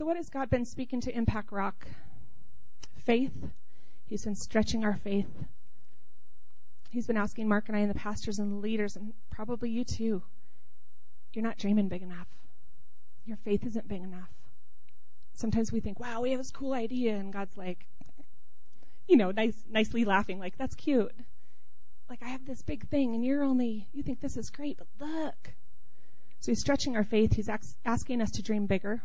So, 0.00 0.06
what 0.06 0.16
has 0.16 0.30
God 0.30 0.48
been 0.48 0.64
speaking 0.64 1.02
to 1.02 1.14
Impact 1.14 1.52
Rock? 1.52 1.86
Faith. 3.04 3.34
He's 4.06 4.24
been 4.24 4.34
stretching 4.34 4.82
our 4.82 4.96
faith. 4.96 5.28
He's 6.88 7.06
been 7.06 7.18
asking 7.18 7.48
Mark 7.48 7.68
and 7.68 7.76
I 7.76 7.80
and 7.80 7.90
the 7.90 7.98
pastors 7.98 8.38
and 8.38 8.50
the 8.50 8.56
leaders, 8.56 8.96
and 8.96 9.12
probably 9.28 9.68
you 9.68 9.84
too. 9.84 10.22
You're 11.34 11.44
not 11.44 11.58
dreaming 11.58 11.88
big 11.88 12.00
enough. 12.00 12.28
Your 13.26 13.36
faith 13.44 13.66
isn't 13.66 13.88
big 13.88 14.00
enough. 14.00 14.30
Sometimes 15.34 15.70
we 15.70 15.80
think, 15.80 16.00
wow, 16.00 16.22
we 16.22 16.30
have 16.30 16.40
this 16.40 16.50
cool 16.50 16.72
idea, 16.72 17.16
and 17.16 17.30
God's 17.30 17.58
like, 17.58 17.86
you 19.06 19.18
know, 19.18 19.32
nice, 19.32 19.62
nicely 19.68 20.06
laughing, 20.06 20.38
like, 20.38 20.56
that's 20.56 20.76
cute. 20.76 21.12
Like, 22.08 22.22
I 22.22 22.28
have 22.28 22.46
this 22.46 22.62
big 22.62 22.88
thing, 22.88 23.14
and 23.14 23.22
you're 23.22 23.44
only, 23.44 23.86
you 23.92 24.02
think 24.02 24.22
this 24.22 24.38
is 24.38 24.48
great, 24.48 24.78
but 24.78 24.86
look. 24.98 25.50
So 26.38 26.52
he's 26.52 26.60
stretching 26.60 26.96
our 26.96 27.04
faith. 27.04 27.34
He's 27.34 27.50
asking 27.84 28.22
us 28.22 28.30
to 28.30 28.42
dream 28.42 28.64
bigger. 28.64 29.02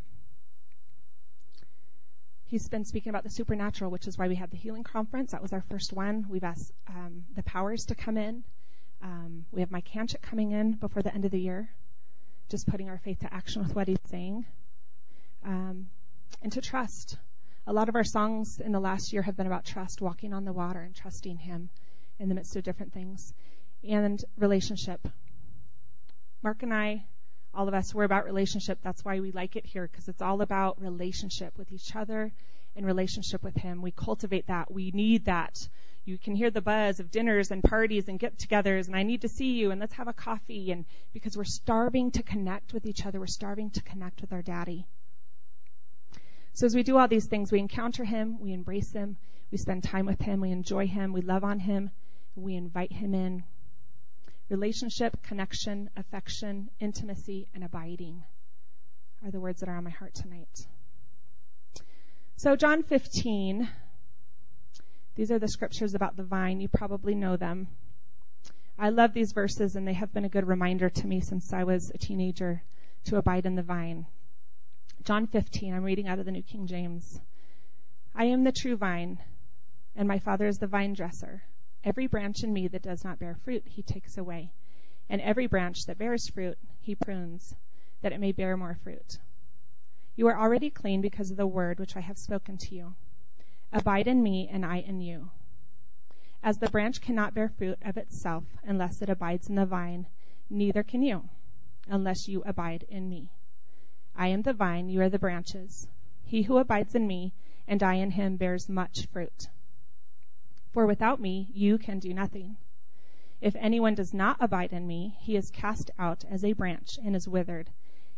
He's 2.48 2.70
been 2.70 2.86
speaking 2.86 3.10
about 3.10 3.24
the 3.24 3.30
supernatural, 3.30 3.90
which 3.90 4.08
is 4.08 4.18
why 4.18 4.28
we 4.28 4.36
had 4.36 4.52
the 4.52 4.58
healing 4.58 4.84
conference. 4.84 5.32
That 5.32 5.42
was 5.42 5.52
our 5.52 5.62
first 5.62 5.94
one. 5.94 6.28
We've 6.30 6.44
asked 6.44 6.72
um, 6.88 7.26
the 7.36 7.44
powers 7.44 7.86
to 7.88 7.96
come 7.96 8.18
in. 8.18 8.44
Um, 9.02 9.46
we 9.52 9.62
have 9.62 9.72
Mike 9.72 9.88
Hanchett 9.88 10.22
coming 10.22 10.52
in 10.52 10.74
before 10.74 11.02
the 11.02 11.14
end 11.14 11.26
of 11.26 11.32
the 11.32 11.40
year, 11.40 11.70
just 12.50 12.68
putting 12.68 12.90
our 12.90 13.00
faith 13.00 13.20
to 13.22 13.34
action 13.34 13.64
with 13.64 13.76
what 13.76 13.88
he's 13.88 13.98
saying. 14.10 14.46
Um, 15.44 15.88
and 16.42 16.52
to 16.52 16.62
trust. 16.62 17.18
A 17.68 17.74
lot 17.74 17.90
of 17.90 17.96
our 17.96 18.04
songs 18.04 18.60
in 18.60 18.72
the 18.72 18.80
last 18.80 19.12
year 19.12 19.24
have 19.24 19.36
been 19.36 19.48
about 19.48 19.66
trust, 19.66 20.00
walking 20.00 20.34
on 20.34 20.46
the 20.46 20.54
water 20.54 20.82
and 20.82 20.96
trusting 20.96 21.38
Him 21.38 21.70
in 22.20 22.30
the 22.30 22.36
midst 22.36 22.56
of 22.56 22.64
different 22.64 22.94
things. 22.94 23.34
And 23.84 24.24
relationship. 24.38 25.08
Mark 26.44 26.62
and 26.62 26.72
I 26.72 27.06
all 27.56 27.68
of 27.68 27.74
us, 27.74 27.94
we're 27.94 28.04
about 28.04 28.26
relationship. 28.26 28.80
That's 28.84 29.04
why 29.04 29.20
we 29.20 29.32
like 29.32 29.56
it 29.56 29.66
here, 29.66 29.88
because 29.90 30.08
it's 30.08 30.22
all 30.22 30.42
about 30.42 30.82
relationship 30.82 31.58
with 31.58 31.72
each 31.72 31.96
other 31.96 32.32
and 32.76 32.86
relationship 32.86 33.44
with 33.44 33.56
Him. 33.56 33.82
We 33.82 33.92
cultivate 33.92 34.48
that. 34.48 34.72
We 34.72 34.92
need 34.92 35.26
that. 35.26 35.68
You 36.04 36.18
can 36.20 36.36
hear 36.36 36.52
the 36.52 36.62
buzz 36.62 37.00
of 37.00 37.10
dinners 37.10 37.50
and 37.50 37.64
parties 37.64 38.08
and 38.10 38.20
get 38.20 38.38
togethers, 38.38 38.88
and 38.88 38.96
I 38.96 39.04
need 39.04 39.22
to 39.22 39.30
see 39.30 39.54
you, 39.54 39.72
and 39.72 39.80
let's 39.80 39.94
have 39.94 40.08
a 40.08 40.14
coffee. 40.14 40.72
And 40.72 40.86
because 41.14 41.36
we're 41.36 41.46
starving 41.46 42.12
to 42.12 42.24
connect 42.24 42.74
with 42.74 42.86
each 42.86 43.06
other, 43.06 43.20
we're 43.20 43.28
starving 43.28 43.72
to 43.72 43.82
connect 43.82 44.22
with 44.22 44.32
our 44.32 44.42
daddy. 44.42 44.86
So 46.54 46.66
as 46.66 46.76
we 46.76 46.84
do 46.84 46.98
all 46.98 47.08
these 47.08 47.26
things, 47.26 47.52
we 47.52 47.60
encounter 47.60 48.04
Him, 48.04 48.40
we 48.40 48.54
embrace 48.54 48.92
Him, 48.92 49.18
we 49.52 49.58
spend 49.58 49.84
time 49.84 50.06
with 50.06 50.22
Him, 50.22 50.42
we 50.42 50.52
enjoy 50.52 50.88
Him, 50.88 51.12
we 51.12 51.22
love 51.22 51.44
on 51.44 51.60
Him, 51.60 51.90
we 52.36 52.56
invite 52.56 52.92
Him 52.92 53.14
in, 53.14 53.44
Relationship, 54.50 55.24
connection, 55.24 55.90
affection, 55.98 56.70
intimacy, 56.80 57.48
and 57.56 57.64
abiding 57.64 58.24
are 59.24 59.32
the 59.32 59.40
words 59.40 59.60
that 59.60 59.70
are 59.70 59.78
on 59.78 59.84
my 59.84 59.90
heart 59.90 60.14
tonight. 60.14 60.68
So, 62.38 62.56
John 62.56 62.84
15, 62.84 63.68
these 65.16 65.32
are 65.32 65.40
the 65.40 65.48
scriptures 65.48 65.96
about 65.96 66.16
the 66.16 66.24
vine. 66.24 66.60
You 66.60 66.68
probably 66.68 67.16
know 67.16 67.38
them. 67.38 67.68
I 68.78 68.90
love 68.90 69.14
these 69.14 69.32
verses, 69.32 69.76
and 69.76 69.88
they 69.88 69.94
have 69.94 70.14
been 70.14 70.26
a 70.26 70.30
good 70.30 70.46
reminder 70.46 70.90
to 70.90 71.08
me 71.08 71.22
since 71.22 71.54
I 71.54 71.64
was 71.64 71.92
a 71.96 71.98
teenager 71.98 72.62
to 73.06 73.18
abide 73.18 73.46
in 73.46 73.56
the 73.56 73.64
vine. 73.64 74.06
John 75.06 75.28
15, 75.28 75.74
I'm 75.74 75.84
reading 75.84 76.08
out 76.08 76.20
of 76.20 76.26
the 76.26 76.32
New 76.32 76.44
King 76.44 76.68
James. 76.68 77.20
I 78.14 78.26
am 78.26 78.44
the 78.44 78.52
true 78.52 78.76
vine, 78.76 79.20
and 79.96 80.08
my 80.08 80.20
Father 80.20 80.46
is 80.46 80.60
the 80.60 80.68
vine 80.68 80.94
dresser. 80.94 81.42
Every 81.86 82.08
branch 82.08 82.44
in 82.44 82.52
me 82.52 82.68
that 82.70 82.82
does 82.82 83.04
not 83.04 83.20
bear 83.20 83.36
fruit, 83.36 83.68
he 83.68 83.84
takes 83.84 84.18
away. 84.18 84.52
And 85.08 85.22
every 85.22 85.46
branch 85.46 85.86
that 85.86 86.00
bears 86.00 86.28
fruit, 86.28 86.58
he 86.82 86.96
prunes, 86.96 87.56
that 88.02 88.12
it 88.12 88.20
may 88.20 88.32
bear 88.32 88.58
more 88.58 88.74
fruit. 88.74 89.20
You 90.16 90.26
are 90.28 90.36
already 90.36 90.72
clean 90.72 91.02
because 91.02 91.30
of 91.30 91.38
the 91.38 91.46
word 91.46 91.80
which 91.80 91.96
I 91.96 92.00
have 92.00 92.18
spoken 92.18 92.58
to 92.58 92.74
you. 92.74 92.96
Abide 93.72 94.08
in 94.08 94.24
me, 94.24 94.50
and 94.52 94.66
I 94.66 94.78
in 94.78 95.00
you. 95.00 95.30
As 96.42 96.58
the 96.58 96.72
branch 96.72 97.02
cannot 97.02 97.36
bear 97.36 97.50
fruit 97.50 97.78
of 97.84 97.98
itself 97.98 98.46
unless 98.64 99.04
it 99.04 99.10
abides 99.10 99.48
in 99.48 99.54
the 99.54 99.68
vine, 99.68 100.08
neither 100.50 100.82
can 100.82 101.04
you, 101.04 101.30
unless 101.88 102.28
you 102.28 102.42
abide 102.48 102.84
in 102.90 103.08
me. 103.08 103.30
I 104.16 104.30
am 104.30 104.42
the 104.42 104.54
vine, 104.54 104.90
you 104.90 105.02
are 105.02 105.10
the 105.10 105.20
branches. 105.20 105.88
He 106.24 106.42
who 106.42 106.58
abides 106.58 106.96
in 106.96 107.06
me, 107.06 107.36
and 107.68 107.84
I 107.84 107.96
in 107.96 108.10
him, 108.10 108.38
bears 108.38 108.68
much 108.68 109.06
fruit 109.06 109.50
for 110.76 110.86
without 110.86 111.22
me 111.22 111.48
you 111.54 111.78
can 111.78 112.00
do 112.00 112.14
nothing. 112.14 112.58
If 113.40 113.56
anyone 113.56 113.96
does 113.96 114.14
not 114.14 114.36
abide 114.42 114.74
in 114.74 114.86
me, 114.86 115.16
he 115.22 115.38
is 115.38 115.50
cast 115.50 115.90
out 115.98 116.26
as 116.30 116.44
a 116.44 116.52
branch 116.52 117.00
and 117.02 117.16
is 117.16 117.30
withered, 117.30 117.70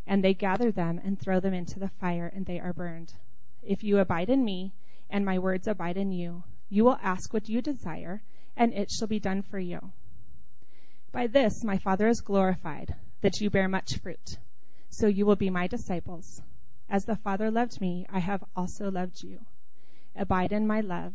and 0.08 0.24
they 0.24 0.34
gather 0.34 0.72
them 0.72 1.00
and 1.04 1.20
throw 1.20 1.40
them 1.40 1.54
into 1.54 1.78
the 1.78 1.92
fire, 2.02 2.26
and 2.34 2.48
they 2.48 2.60
are 2.60 2.74
burned. 2.74 3.14
If 3.62 3.84
you 3.84 4.00
abide 4.00 4.32
in 4.32 4.44
me, 4.44 4.74
and 5.08 5.24
my 5.24 5.38
words 5.38 5.68
abide 5.68 5.98
in 5.98 6.12
you, 6.12 6.44
you 6.68 6.84
will 6.84 6.98
ask 7.04 7.32
what 7.32 7.48
you 7.48 7.62
desire, 7.62 8.24
and 8.56 8.74
it 8.74 8.90
shall 8.90 9.08
be 9.08 9.20
done 9.20 9.44
for 9.44 9.60
you. 9.60 9.92
By 11.12 11.28
this 11.28 11.64
my 11.64 11.78
Father 11.78 12.08
is 12.08 12.22
glorified, 12.22 12.96
that 13.22 13.40
you 13.40 13.52
bear 13.52 13.68
much 13.68 14.00
fruit, 14.00 14.40
so 14.90 15.06
you 15.06 15.28
will 15.28 15.36
be 15.36 15.52
my 15.52 15.68
disciples. 15.68 16.42
As 16.90 17.06
the 17.06 17.18
Father 17.18 17.52
loved 17.52 17.80
me, 17.80 18.08
I 18.10 18.18
have 18.18 18.44
also 18.56 18.90
loved 18.90 19.22
you. 19.22 19.46
Abide 20.16 20.54
in 20.54 20.66
my 20.66 20.82
love. 20.82 21.14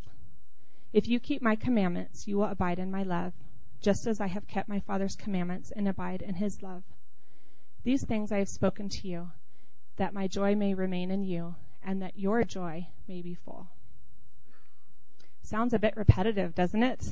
If 0.93 1.09
you 1.09 1.21
keep 1.21 1.41
my 1.41 1.57
commandments, 1.57 2.29
you 2.29 2.37
will 2.37 2.45
abide 2.45 2.79
in 2.79 2.91
my 2.91 3.03
love, 3.03 3.33
just 3.81 4.07
as 4.07 4.21
I 4.21 4.27
have 4.27 4.47
kept 4.47 4.69
my 4.69 4.81
Father's 4.81 5.17
commandments 5.17 5.71
and 5.71 5.89
abide 5.89 6.23
in 6.23 6.35
his 6.35 6.63
love. 6.63 6.83
These 7.83 8.05
things 8.05 8.31
I 8.31 8.39
have 8.39 8.49
spoken 8.49 8.89
to 8.91 9.09
you, 9.09 9.31
that 9.97 10.15
my 10.15 10.29
joy 10.29 10.55
may 10.55 10.75
remain 10.75 11.11
in 11.11 11.23
you, 11.23 11.55
and 11.83 12.03
that 12.03 12.19
your 12.19 12.45
joy 12.45 12.87
may 13.09 13.23
be 13.23 13.35
full. 13.35 13.69
Sounds 15.43 15.75
a 15.75 15.79
bit 15.79 15.97
repetitive, 15.97 16.55
doesn't 16.55 16.83
it? 16.83 17.03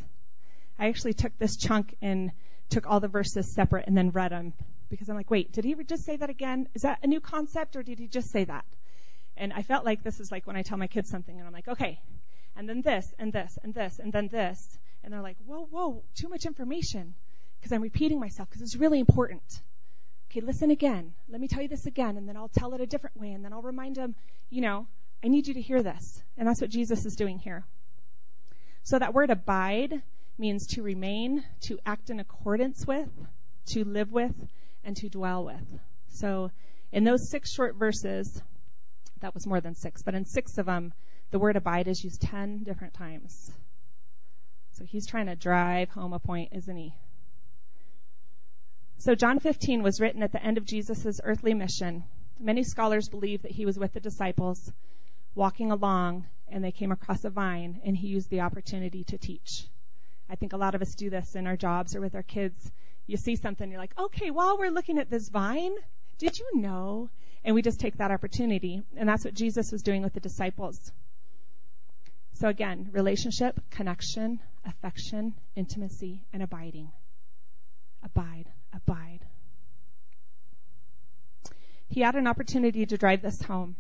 I 0.79 0.89
actually 0.89 1.15
took 1.15 1.37
this 1.39 1.57
chunk 1.57 1.97
and 2.01 2.33
took 2.69 2.87
all 2.87 3.01
the 3.01 3.09
verses 3.09 3.53
separate 3.53 3.87
and 3.87 3.97
then 3.97 4.11
read 4.11 4.31
them 4.31 4.53
because 4.89 5.09
I'm 5.09 5.17
like, 5.17 5.31
wait, 5.31 5.53
did 5.53 5.65
he 5.65 5.75
just 5.85 6.05
say 6.05 6.17
that 6.17 6.31
again? 6.31 6.69
Is 6.75 6.83
that 6.83 7.01
a 7.03 7.07
new 7.07 7.21
concept 7.21 7.77
or 7.77 7.83
did 7.83 7.99
he 7.99 8.07
just 8.07 8.31
say 8.31 8.45
that? 8.45 8.65
And 9.37 9.53
I 9.53 9.63
felt 9.63 9.85
like 9.85 10.03
this 10.03 10.21
is 10.21 10.31
like 10.31 10.47
when 10.47 10.57
I 10.57 10.63
tell 10.63 10.79
my 10.79 10.87
kids 10.87 11.11
something 11.11 11.37
and 11.37 11.47
I'm 11.47 11.53
like, 11.53 11.69
okay, 11.69 12.01
and 12.57 12.69
then 12.69 12.83
this, 12.83 13.13
and 13.19 13.33
this, 13.33 13.59
and 13.63 13.75
this, 13.75 13.99
and 13.99 14.13
then 14.13 14.29
this. 14.29 14.79
And 15.03 15.13
they're 15.13 15.23
like, 15.23 15.37
whoa, 15.47 15.67
whoa, 15.71 16.03
too 16.15 16.29
much 16.29 16.45
information. 16.45 17.15
Because 17.59 17.73
I'm 17.73 17.83
repeating 17.83 18.21
myself, 18.21 18.49
because 18.49 18.63
it's 18.63 18.77
really 18.77 19.01
important. 19.01 19.43
Okay, 20.31 20.41
listen 20.41 20.71
again. 20.71 21.13
Let 21.29 21.41
me 21.41 21.49
tell 21.49 21.63
you 21.63 21.69
this 21.69 21.87
again, 21.87 22.17
and 22.17 22.29
then 22.29 22.37
I'll 22.37 22.49
tell 22.49 22.75
it 22.75 22.81
a 22.81 22.87
different 22.87 23.17
way, 23.17 23.33
and 23.33 23.45
then 23.45 23.53
I'll 23.53 23.63
remind 23.63 23.97
them, 23.97 24.15
you 24.49 24.61
know, 24.61 24.87
I 25.23 25.29
need 25.29 25.47
you 25.47 25.55
to 25.55 25.61
hear 25.61 25.83
this. 25.83 26.23
And 26.39 26.49
that's 26.49 26.61
what 26.61 26.71
Jesus 26.71 27.05
is 27.05 27.17
doing 27.17 27.39
here. 27.39 27.65
So 28.83 28.99
that 28.99 29.13
word 29.13 29.31
abide 29.31 30.03
means 30.39 30.67
to 30.69 30.83
remain, 30.83 31.45
to 31.63 31.79
act 31.85 32.11
in 32.11 32.21
accordance 32.21 32.87
with, 32.87 33.11
to 33.67 33.85
live 33.85 34.11
with, 34.11 34.35
and 34.85 34.97
to 34.97 35.09
dwell 35.09 35.45
with. 35.45 35.81
So 36.09 36.51
in 36.93 37.05
those 37.05 37.29
six 37.29 37.53
short 37.53 37.77
verses, 37.77 38.41
that 39.21 39.35
was 39.35 39.47
more 39.47 39.61
than 39.61 39.75
six, 39.75 40.03
but 40.03 40.15
in 40.15 40.25
six 40.25 40.57
of 40.59 40.67
them, 40.67 40.95
the 41.31 41.39
word 41.39 41.57
abide 41.57 41.89
is 41.89 42.03
used 42.03 42.23
10 42.23 42.65
different 42.65 42.95
times. 42.95 43.53
So 44.73 44.85
he's 44.85 45.07
trying 45.07 45.27
to 45.27 45.37
drive 45.37 45.91
home 45.91 46.13
a 46.13 46.19
point, 46.19 46.51
isn't 46.53 46.77
he? 46.77 46.95
So 48.99 49.15
John 49.15 49.39
15 49.39 49.83
was 49.83 50.01
written 50.01 50.23
at 50.23 50.33
the 50.33 50.45
end 50.45 50.59
of 50.59 50.67
Jesus' 50.67 51.21
earthly 51.25 51.55
mission. 51.55 52.05
Many 52.39 52.63
scholars 52.63 53.09
believe 53.09 53.43
that 53.43 53.53
he 53.53 53.65
was 53.65 53.79
with 53.79 53.93
the 53.93 54.01
disciples 54.01 54.73
walking 55.35 55.71
along 55.71 56.27
and 56.49 56.65
they 56.65 56.73
came 56.73 56.93
across 56.93 57.25
a 57.25 57.31
vine 57.31 57.81
and 57.85 57.97
he 57.97 58.09
used 58.09 58.31
the 58.31 58.41
opportunity 58.41 59.05
to 59.05 59.19
teach. 59.19 59.67
I 60.29 60.37
think 60.37 60.53
a 60.53 60.57
lot 60.57 60.75
of 60.75 60.83
us 60.83 60.95
do 60.95 61.11
this 61.11 61.35
in 61.35 61.47
our 61.47 61.57
jobs 61.57 61.97
or 61.97 62.01
with 62.01 62.15
our 62.15 62.23
kids. 62.23 62.71
You 63.07 63.17
see 63.17 63.37
something, 63.37 63.71
you're 63.71 63.81
like, 63.81 63.99
okay, 63.99 64.31
while 64.31 64.59
we're 64.59 64.71
looking 64.71 64.99
at 64.99 65.11
this 65.11 65.29
vine, 65.29 65.75
did 66.19 66.39
you 66.39 66.51
know? 66.55 67.09
And 67.45 67.55
we 67.55 67.63
just 67.63 67.81
take 67.81 67.97
that 67.97 68.11
opportunity. 68.11 68.83
And 68.97 69.09
that's 69.09 69.25
what 69.25 69.35
Jesus 69.35 69.73
was 69.73 69.83
doing 69.83 70.03
with 70.03 70.13
the 70.13 70.21
disciples. 70.21 70.93
So 72.41 72.49
again, 72.49 72.89
relationship, 72.93 73.61
connection, 73.71 74.41
affection, 74.65 75.35
intimacy, 75.57 76.25
and 76.33 76.43
abiding. 76.43 76.91
Abide, 78.03 78.47
abide. 78.73 79.27
He 81.89 82.01
had 82.01 82.15
an 82.15 82.27
opportunity 82.27 82.87
to 82.87 82.97
drive 82.97 83.21
this 83.21 83.43
home. 83.43 83.77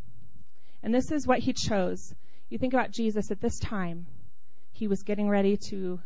And 0.82 0.94
this 0.94 1.10
is 1.10 1.26
what 1.26 1.38
he 1.38 1.54
chose. 1.54 2.14
You 2.50 2.58
think 2.58 2.74
about 2.74 2.90
Jesus 2.90 3.30
at 3.30 3.40
this 3.40 3.58
time, 3.58 4.06
he 4.72 4.88
was 4.88 5.04
getting 5.04 5.30
ready 5.30 5.56
to 5.70 5.98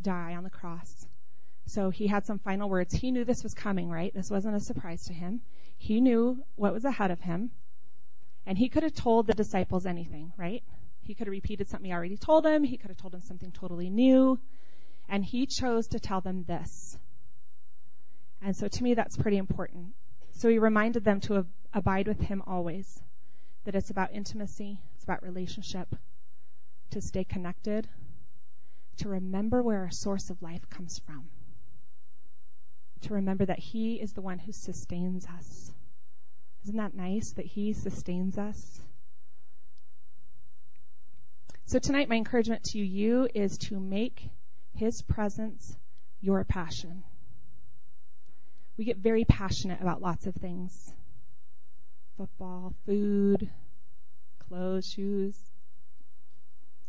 die 0.00 0.36
on 0.36 0.44
the 0.44 0.48
cross. 0.48 1.06
So 1.66 1.90
he 1.90 2.06
had 2.06 2.24
some 2.24 2.38
final 2.38 2.70
words. 2.70 2.94
He 2.94 3.10
knew 3.10 3.26
this 3.26 3.42
was 3.42 3.52
coming, 3.52 3.90
right? 3.90 4.14
This 4.14 4.30
wasn't 4.30 4.56
a 4.56 4.60
surprise 4.60 5.04
to 5.04 5.12
him. 5.12 5.42
He 5.76 6.00
knew 6.00 6.42
what 6.56 6.72
was 6.72 6.86
ahead 6.86 7.10
of 7.10 7.20
him. 7.20 7.50
And 8.46 8.56
he 8.56 8.70
could 8.70 8.84
have 8.84 8.94
told 8.94 9.26
the 9.26 9.34
disciples 9.34 9.84
anything, 9.84 10.32
right? 10.38 10.62
He 11.10 11.14
could 11.14 11.26
have 11.26 11.32
repeated 11.32 11.68
something 11.68 11.90
he 11.90 11.92
already 11.92 12.16
told 12.16 12.44
them. 12.44 12.62
He 12.62 12.76
could 12.76 12.88
have 12.88 12.96
told 12.96 13.12
them 13.12 13.20
something 13.20 13.50
totally 13.50 13.90
new. 13.90 14.38
And 15.08 15.24
he 15.24 15.44
chose 15.44 15.88
to 15.88 15.98
tell 15.98 16.20
them 16.20 16.44
this. 16.44 16.96
And 18.40 18.54
so 18.54 18.68
to 18.68 18.82
me, 18.84 18.94
that's 18.94 19.16
pretty 19.16 19.36
important. 19.36 19.88
So 20.34 20.48
he 20.48 20.60
reminded 20.60 21.02
them 21.02 21.18
to 21.22 21.38
ab- 21.38 21.48
abide 21.74 22.06
with 22.06 22.20
him 22.20 22.44
always, 22.46 23.02
that 23.64 23.74
it's 23.74 23.90
about 23.90 24.12
intimacy, 24.12 24.78
it's 24.94 25.02
about 25.02 25.24
relationship, 25.24 25.96
to 26.92 27.00
stay 27.00 27.24
connected, 27.24 27.88
to 28.98 29.08
remember 29.08 29.64
where 29.64 29.80
our 29.80 29.90
source 29.90 30.30
of 30.30 30.40
life 30.40 30.70
comes 30.70 31.00
from, 31.00 31.28
to 33.00 33.14
remember 33.14 33.46
that 33.46 33.58
He 33.58 33.96
is 33.96 34.12
the 34.12 34.22
one 34.22 34.38
who 34.38 34.52
sustains 34.52 35.26
us. 35.26 35.72
Isn't 36.62 36.76
that 36.76 36.94
nice 36.94 37.32
that 37.32 37.46
He 37.46 37.72
sustains 37.72 38.38
us? 38.38 38.80
So 41.70 41.78
tonight, 41.78 42.08
my 42.08 42.16
encouragement 42.16 42.64
to 42.72 42.80
you 42.80 43.28
is 43.32 43.56
to 43.68 43.78
make 43.78 44.28
His 44.74 45.02
presence 45.02 45.76
your 46.20 46.42
passion. 46.42 47.04
We 48.76 48.84
get 48.84 48.96
very 48.96 49.24
passionate 49.24 49.80
about 49.80 50.02
lots 50.02 50.26
of 50.26 50.34
things 50.34 50.92
football, 52.16 52.74
food, 52.86 53.48
clothes, 54.48 54.84
shoes. 54.84 55.38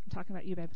I'm 0.03 0.15
talking 0.15 0.35
about 0.35 0.47
you, 0.47 0.55
babe. 0.55 0.71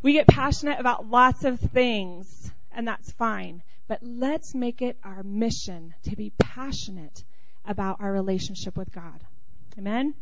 We 0.00 0.14
get 0.14 0.26
passionate 0.26 0.80
about 0.80 1.06
lots 1.06 1.44
of 1.44 1.60
things, 1.60 2.50
and 2.72 2.88
that's 2.88 3.12
fine. 3.12 3.62
But 3.86 3.98
let's 4.02 4.54
make 4.54 4.80
it 4.80 4.96
our 5.04 5.22
mission 5.22 5.94
to 6.04 6.16
be 6.16 6.32
passionate 6.38 7.22
about 7.66 7.98
our 8.00 8.10
relationship 8.10 8.78
with 8.78 8.90
God. 8.92 9.22
Amen? 9.76 10.14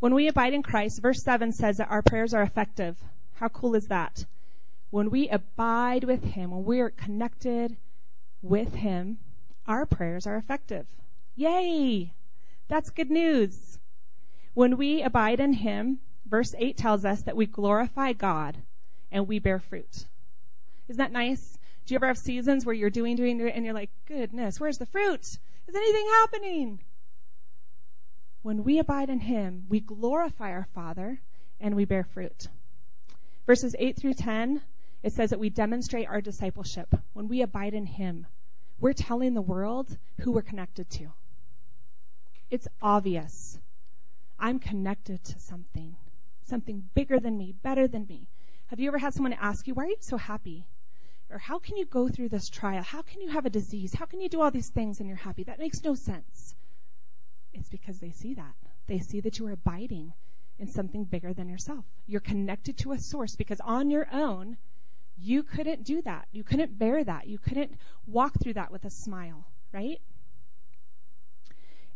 When 0.00 0.14
we 0.14 0.28
abide 0.28 0.54
in 0.54 0.62
Christ, 0.62 1.02
verse 1.02 1.22
7 1.22 1.52
says 1.52 1.76
that 1.76 1.90
our 1.90 2.00
prayers 2.00 2.32
are 2.32 2.42
effective. 2.42 2.96
How 3.34 3.48
cool 3.48 3.74
is 3.74 3.88
that? 3.88 4.24
When 4.88 5.10
we 5.10 5.28
abide 5.28 6.04
with 6.04 6.24
Him, 6.24 6.50
when 6.50 6.64
we 6.64 6.80
are 6.80 6.88
connected 6.88 7.76
with 8.40 8.74
Him, 8.74 9.18
our 9.66 9.84
prayers 9.84 10.26
are 10.26 10.36
effective. 10.36 10.86
Yay! 11.36 12.14
That's 12.68 12.88
good 12.88 13.10
news. 13.10 13.78
When 14.54 14.78
we 14.78 15.02
abide 15.02 15.38
in 15.38 15.52
Him, 15.52 16.00
verse 16.24 16.54
8 16.56 16.78
tells 16.78 17.04
us 17.04 17.22
that 17.22 17.36
we 17.36 17.44
glorify 17.44 18.14
God 18.14 18.56
and 19.12 19.28
we 19.28 19.38
bear 19.38 19.58
fruit. 19.58 20.06
Isn't 20.88 20.98
that 20.98 21.12
nice? 21.12 21.58
Do 21.84 21.92
you 21.92 21.96
ever 21.96 22.06
have 22.06 22.18
seasons 22.18 22.64
where 22.64 22.74
you're 22.74 22.88
doing, 22.88 23.16
doing, 23.16 23.36
doing, 23.36 23.52
and 23.52 23.66
you're 23.66 23.74
like, 23.74 23.90
goodness, 24.06 24.58
where's 24.58 24.78
the 24.78 24.86
fruit? 24.86 25.20
Is 25.20 25.74
anything 25.74 26.06
happening? 26.06 26.80
When 28.42 28.64
we 28.64 28.78
abide 28.78 29.10
in 29.10 29.20
Him, 29.20 29.66
we 29.68 29.80
glorify 29.80 30.52
our 30.52 30.66
Father 30.74 31.20
and 31.60 31.76
we 31.76 31.84
bear 31.84 32.04
fruit. 32.04 32.48
Verses 33.46 33.76
8 33.78 33.96
through 33.96 34.14
10, 34.14 34.62
it 35.02 35.12
says 35.12 35.30
that 35.30 35.40
we 35.40 35.50
demonstrate 35.50 36.08
our 36.08 36.22
discipleship. 36.22 36.94
When 37.12 37.28
we 37.28 37.42
abide 37.42 37.74
in 37.74 37.84
Him, 37.84 38.26
we're 38.78 38.94
telling 38.94 39.34
the 39.34 39.42
world 39.42 39.94
who 40.20 40.32
we're 40.32 40.42
connected 40.42 40.88
to. 40.90 41.12
It's 42.50 42.66
obvious. 42.80 43.58
I'm 44.38 44.58
connected 44.58 45.22
to 45.22 45.38
something, 45.38 45.94
something 46.46 46.88
bigger 46.94 47.20
than 47.20 47.36
me, 47.36 47.52
better 47.62 47.86
than 47.88 48.06
me. 48.06 48.26
Have 48.68 48.80
you 48.80 48.88
ever 48.88 48.98
had 48.98 49.12
someone 49.12 49.34
ask 49.34 49.66
you, 49.66 49.74
why 49.74 49.84
are 49.84 49.88
you 49.88 49.96
so 50.00 50.16
happy? 50.16 50.66
Or 51.28 51.38
how 51.38 51.58
can 51.58 51.76
you 51.76 51.84
go 51.84 52.08
through 52.08 52.30
this 52.30 52.48
trial? 52.48 52.82
How 52.82 53.02
can 53.02 53.20
you 53.20 53.28
have 53.28 53.44
a 53.44 53.50
disease? 53.50 53.92
How 53.92 54.06
can 54.06 54.20
you 54.20 54.30
do 54.30 54.40
all 54.40 54.50
these 54.50 54.70
things 54.70 54.98
and 54.98 55.08
you're 55.08 55.16
happy? 55.16 55.44
That 55.44 55.58
makes 55.58 55.84
no 55.84 55.94
sense. 55.94 56.54
It's 57.52 57.68
because 57.68 57.98
they 57.98 58.10
see 58.10 58.34
that. 58.34 58.54
They 58.86 58.98
see 58.98 59.20
that 59.20 59.38
you 59.38 59.46
are 59.46 59.52
abiding 59.52 60.12
in 60.58 60.68
something 60.68 61.04
bigger 61.04 61.32
than 61.32 61.48
yourself. 61.48 61.84
You're 62.06 62.20
connected 62.20 62.78
to 62.78 62.92
a 62.92 62.98
source 62.98 63.36
because 63.36 63.60
on 63.60 63.90
your 63.90 64.06
own, 64.12 64.56
you 65.18 65.42
couldn't 65.42 65.84
do 65.84 66.02
that. 66.02 66.28
You 66.32 66.44
couldn't 66.44 66.78
bear 66.78 67.02
that. 67.02 67.26
You 67.26 67.38
couldn't 67.38 67.76
walk 68.06 68.34
through 68.40 68.54
that 68.54 68.70
with 68.70 68.84
a 68.84 68.90
smile, 68.90 69.46
right? 69.72 70.00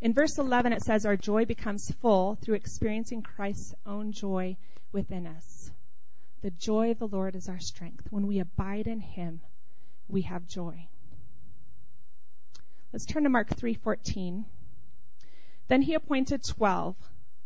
In 0.01 0.13
verse 0.13 0.39
11, 0.39 0.73
it 0.73 0.83
says, 0.83 1.07
Our 1.07 1.17
joy 1.17 1.47
becomes 1.47 1.91
full 2.03 2.37
through 2.37 2.57
experiencing 2.57 3.23
Christ's 3.23 3.75
own 3.87 4.13
joy 4.13 4.57
within 4.93 5.27
us. 5.27 5.71
The 6.43 6.51
joy 6.51 6.91
of 6.91 6.99
the 6.99 7.09
Lord 7.09 7.37
is 7.37 7.49
our 7.49 7.59
strength. 7.59 8.07
When 8.11 8.27
we 8.27 8.39
abide 8.39 8.87
in 8.87 9.01
Him, 9.01 9.41
we 10.09 10.23
have 10.23 10.47
joy. 10.47 10.89
Let's 12.93 13.07
turn 13.07 13.23
to 13.23 13.31
Mark 13.31 13.49
3:14. 13.49 14.45
Then 15.69 15.83
he 15.83 15.95
appointed 15.95 16.45
twelve 16.45 16.97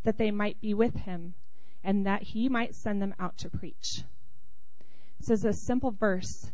that 0.02 0.18
they 0.18 0.30
might 0.30 0.60
be 0.60 0.74
with 0.74 0.94
him 0.94 1.34
and 1.84 2.06
that 2.06 2.22
he 2.22 2.48
might 2.48 2.74
send 2.74 3.00
them 3.00 3.14
out 3.18 3.38
to 3.38 3.50
preach. 3.50 4.02
This 5.20 5.30
is 5.30 5.44
a 5.44 5.52
simple 5.52 5.90
verse, 5.90 6.50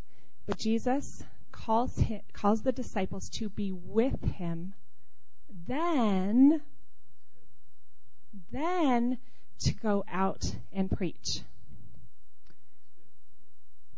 but 0.46 0.58
Jesus 0.58 1.22
calls, 1.52 1.96
him, 1.96 2.20
calls 2.32 2.62
the 2.62 2.72
disciples 2.72 3.28
to 3.30 3.48
be 3.48 3.72
with 3.72 4.22
him, 4.24 4.74
then, 5.66 6.60
then 8.50 9.18
to 9.60 9.74
go 9.74 10.04
out 10.10 10.54
and 10.72 10.90
preach. 10.90 11.40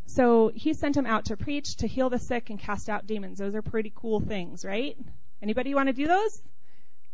So 0.07 0.51
he 0.55 0.75
sent 0.75 0.95
them 0.95 1.07
out 1.07 1.27
to 1.27 1.37
preach, 1.37 1.77
to 1.77 1.87
heal 1.87 2.09
the 2.09 2.19
sick, 2.19 2.51
and 2.51 2.59
cast 2.59 2.89
out 2.89 3.07
demons. 3.07 3.39
Those 3.39 3.55
are 3.55 3.63
pretty 3.63 3.93
cool 3.95 4.21
things, 4.21 4.65
right? 4.65 4.97
Anybody 5.43 5.75
want 5.75 5.89
to 5.89 5.93
do 5.93 6.07
those? 6.07 6.43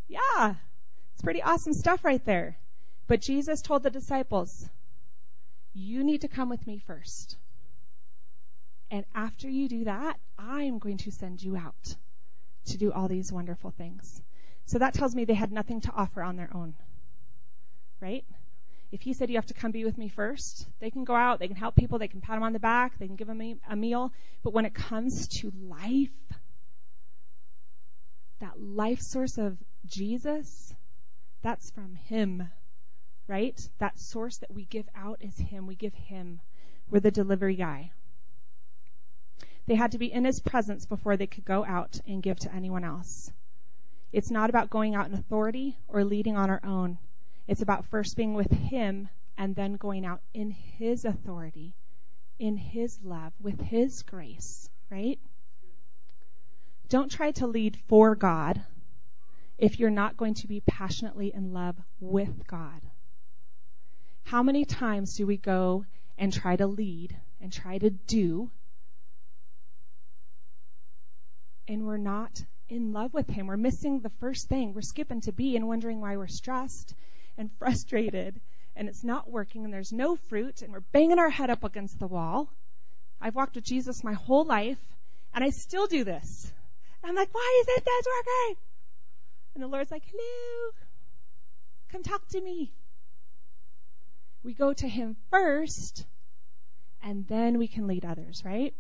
Yeah, 0.09 0.55
it's 1.15 1.23
pretty 1.23 1.43
awesome 1.43 1.73
stuff 1.73 2.05
right 2.05 2.25
there. 2.25 2.57
But 3.07 3.21
Jesus 3.21 3.63
told 3.63 3.83
the 3.83 3.91
disciples, 3.91 4.69
you 5.75 6.05
need 6.05 6.23
to 6.23 6.29
come 6.29 6.49
with 6.49 6.67
me 6.67 6.79
first. 6.79 7.37
And 8.91 9.05
after 9.15 9.49
you 9.49 9.69
do 9.69 9.85
that, 9.85 10.19
I'm 10.39 10.79
going 10.79 10.99
to 10.99 11.11
send 11.11 11.43
you 11.43 11.57
out 11.57 11.97
to 12.67 12.79
do 12.79 12.93
all 12.93 13.09
these 13.09 13.33
wonderful 13.33 13.71
things. 13.71 14.23
So 14.67 14.79
that 14.79 14.95
tells 14.95 15.15
me 15.15 15.25
they 15.25 15.35
had 15.35 15.51
nothing 15.51 15.81
to 15.83 15.93
offer 15.93 16.23
on 16.23 16.37
their 16.37 16.51
own. 16.55 16.75
Right? 18.01 18.25
If 18.91 19.01
he 19.01 19.15
said 19.15 19.31
you 19.31 19.37
have 19.37 19.47
to 19.47 19.55
come 19.55 19.71
be 19.71 19.87
with 19.87 19.97
me 19.97 20.09
first, 20.09 20.67
they 20.81 20.91
can 20.91 21.05
go 21.05 21.15
out, 21.15 21.39
they 21.39 21.49
can 21.49 21.57
help 21.57 21.75
people, 21.75 21.99
they 21.99 22.09
can 22.09 22.21
pat 22.21 22.37
them 22.37 22.43
on 22.43 22.53
the 22.53 22.59
back, 22.59 22.99
they 22.99 23.07
can 23.07 23.17
give 23.17 23.27
them 23.27 23.41
a 23.69 23.77
meal. 23.77 24.13
But 24.43 24.53
when 24.53 24.67
it 24.67 24.75
comes 24.75 25.29
to 25.41 25.51
life, 25.67 26.11
that 28.41 28.61
life 28.61 29.01
source 29.01 29.39
of 29.39 29.57
Jesus, 29.87 30.75
that's 31.43 31.71
from 31.71 31.95
Him, 31.95 32.49
right? 33.27 33.69
That 33.79 33.99
source 33.99 34.39
that 34.39 34.53
we 34.53 34.65
give 34.65 34.89
out 34.95 35.19
is 35.21 35.37
Him. 35.37 35.67
We 35.67 35.75
give 35.75 35.95
Him. 35.95 36.41
We're 36.89 37.01
the 37.01 37.11
delivery 37.11 37.57
guy. 37.57 37.91
They 39.67 39.75
had 39.75 39.93
to 39.93 39.99
be 39.99 40.13
in 40.13 40.25
His 40.25 40.41
presence 40.41 40.87
before 40.87 41.17
they 41.17 41.27
could 41.27 41.45
go 41.45 41.65
out 41.65 42.01
and 42.07 42.23
give 42.23 42.39
to 42.41 42.55
anyone 42.55 42.85
else. 42.85 43.33
It's 44.13 44.31
not 44.31 44.51
about 44.51 44.71
going 44.71 44.95
out 44.95 45.09
in 45.09 45.15
authority 45.15 45.77
or 45.89 46.05
leading 46.05 46.37
on 46.37 46.51
our 46.51 46.61
own. 46.65 46.99
It's 47.49 47.63
about 47.63 47.87
first 47.87 48.17
being 48.17 48.35
with 48.35 48.51
Him 48.53 49.09
and 49.37 49.57
then 49.57 49.75
going 49.75 50.05
out 50.05 50.21
in 50.33 50.51
His 50.51 51.05
authority, 51.05 51.75
in 52.39 52.57
His 52.57 53.01
love, 53.03 53.33
with 53.41 53.61
His 53.61 54.03
grace, 54.03 54.69
right? 54.91 55.19
Don't 56.89 57.11
try 57.11 57.31
to 57.33 57.47
lead 57.47 57.77
for 57.89 58.15
God 58.15 58.63
if 59.63 59.79
you're 59.79 59.91
not 59.91 60.17
going 60.17 60.35
to 60.35 60.49
be 60.49 60.61
passionately 60.67 61.33
in 61.33 61.53
love 61.53 61.77
with 62.01 62.49
God. 62.49 62.83
How 64.25 64.43
many 64.43 64.65
times 64.65 65.15
do 65.15 65.25
we 65.25 65.37
go 65.37 65.85
and 66.19 66.33
try 66.33 66.57
to 66.57 66.67
lead 66.67 67.17
and 67.41 67.53
try 67.53 67.79
to 67.79 67.89
do 67.91 68.51
and 71.69 71.87
we're 71.87 71.97
not 71.97 72.43
in 72.69 72.93
love 72.93 73.15
with 73.15 73.29
Him? 73.29 73.47
We're 73.47 73.57
missing 73.57 74.01
the 74.01 74.11
first 74.19 74.49
thing. 74.49 74.75
We're 74.75 74.81
skipping 74.81 75.21
to 75.23 75.33
be 75.33 75.55
and 75.55 75.69
wondering 75.69 76.01
why 76.01 76.17
we're 76.17 76.27
stressed 76.27 76.93
and 77.39 77.49
frustrated 77.61 78.41
and 78.75 78.89
it's 78.89 79.05
not 79.05 79.31
working 79.31 79.65
and 79.65 79.73
there's 79.73 79.93
no 79.93 80.17
fruit 80.17 80.63
and 80.63 80.73
we're 80.73 80.81
banging 80.91 81.21
our 81.21 81.31
head 81.31 81.51
up 81.51 81.63
against 81.63 82.01
the 82.01 82.09
wall. 82.09 82.49
I've 83.21 83.37
walked 83.37 83.55
with 83.55 83.65
Jesus 83.65 84.03
my 84.03 84.15
whole 84.15 84.45
life 84.45 84.83
and 85.33 85.45
I 85.45 85.51
still 85.51 85.87
do 85.87 86.03
this. 86.03 86.53
I'm 87.05 87.15
like, 87.15 87.33
why 87.33 87.63
isn't 87.63 87.85
this 87.85 88.07
working? 88.07 88.57
And 89.55 89.63
the 89.63 89.69
Lord's 89.69 89.91
like, 89.91 90.05
hello, 90.07 90.73
come 91.91 92.03
talk 92.03 92.27
to 92.29 92.41
me. 92.41 92.73
We 94.43 94.55
go 94.55 94.73
to 94.73 94.89
Him 94.89 95.17
first, 95.31 96.07
and 97.03 97.27
then 97.29 97.59
we 97.59 97.69
can 97.69 97.87
lead 97.87 98.05
others, 98.05 98.43
right? 98.45 98.75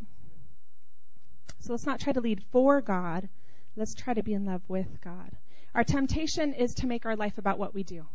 So 1.60 1.72
let's 1.72 1.86
not 1.86 2.00
try 2.00 2.12
to 2.12 2.20
lead 2.20 2.42
for 2.50 2.80
God. 2.80 3.28
Let's 3.76 3.94
try 3.94 4.14
to 4.14 4.22
be 4.22 4.34
in 4.34 4.44
love 4.44 4.62
with 4.68 5.00
God. 5.00 5.30
Our 5.74 5.84
temptation 5.84 6.54
is 6.54 6.74
to 6.76 6.86
make 6.86 7.06
our 7.06 7.16
life 7.16 7.38
about 7.38 7.58
what 7.58 7.74
we 7.74 7.82
do, 7.82 8.06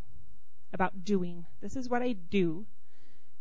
about 0.74 1.06
doing. 1.06 1.46
This 1.62 1.76
is 1.76 1.90
what 1.90 2.02
I 2.02 2.14
do. 2.14 2.66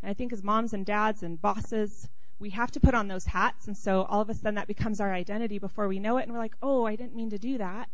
And 0.03 0.11
I 0.11 0.15
think 0.15 0.33
as 0.33 0.43
moms 0.43 0.73
and 0.73 0.87
dads 0.87 1.23
and 1.23 1.41
bosses, 1.41 2.09
we 2.39 2.51
have 2.51 2.71
to 2.73 2.81
put 2.81 2.95
on 2.95 3.09
those 3.09 3.25
hats. 3.25 3.67
And 3.67 3.77
so 3.77 4.03
all 4.05 4.21
of 4.21 4.31
a 4.31 4.35
sudden 4.35 4.55
that 4.55 4.69
becomes 4.69 5.01
our 5.01 5.13
identity 5.13 5.59
before 5.59 5.89
we 5.89 5.99
know 5.99 6.19
it. 6.19 6.25
And 6.25 6.33
we're 6.33 6.39
like, 6.39 6.57
oh, 6.63 6.87
I 6.87 6.97
didn't 6.97 7.17
mean 7.17 7.31
to 7.31 7.39
do 7.39 7.59
that. 7.59 7.89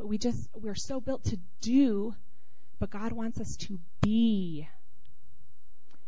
But 0.00 0.08
we 0.08 0.16
just, 0.16 0.48
we're 0.54 0.74
so 0.74 0.98
built 0.98 1.24
to 1.24 1.38
do, 1.60 2.14
but 2.78 2.88
God 2.88 3.12
wants 3.12 3.38
us 3.38 3.54
to 3.56 3.78
be. 4.00 4.66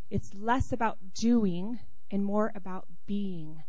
It's 0.09 0.33
less 0.33 0.73
about 0.73 0.97
doing 1.13 1.79
and 2.11 2.25
more 2.25 2.53
about 2.55 2.87
being, 3.05 3.63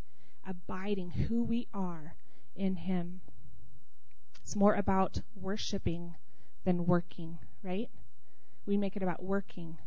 abiding 0.47 1.09
who 1.09 1.43
we 1.43 1.67
are 1.73 2.15
in 2.55 2.77
Him. 2.77 3.19
It's 4.43 4.55
more 4.55 4.75
about 4.75 5.19
worshiping 5.35 6.15
than 6.63 6.85
working, 6.85 7.37
right? 7.61 7.89
We 8.65 8.77
make 8.77 8.95
it 8.95 9.03
about 9.03 9.21
working. 9.21 9.77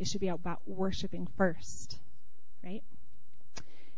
It 0.00 0.08
should 0.08 0.20
be 0.20 0.26
about 0.26 0.62
worshiping 0.66 1.28
first, 1.36 2.00
right? 2.64 2.82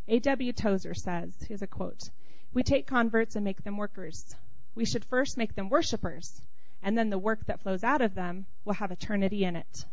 A.W. 0.08 0.52
Tozer 0.52 0.92
says, 0.92 1.32
here's 1.48 1.62
a 1.62 1.66
quote, 1.66 2.10
we 2.52 2.62
take 2.62 2.86
converts 2.86 3.34
and 3.34 3.46
make 3.46 3.64
them 3.64 3.78
workers. 3.78 4.36
We 4.76 4.85
should 4.85 5.04
first 5.04 5.37
make 5.37 5.56
them 5.56 5.68
worshipers, 5.68 6.40
and 6.83 6.97
then 6.97 7.11
the 7.11 7.18
work 7.18 7.47
that 7.47 7.61
flows 7.61 7.83
out 7.83 8.00
of 8.00 8.14
them 8.14 8.47
will 8.64 8.75
have 8.75 8.92
eternity 8.92 9.42
in 9.42 9.56
it. 9.56 9.85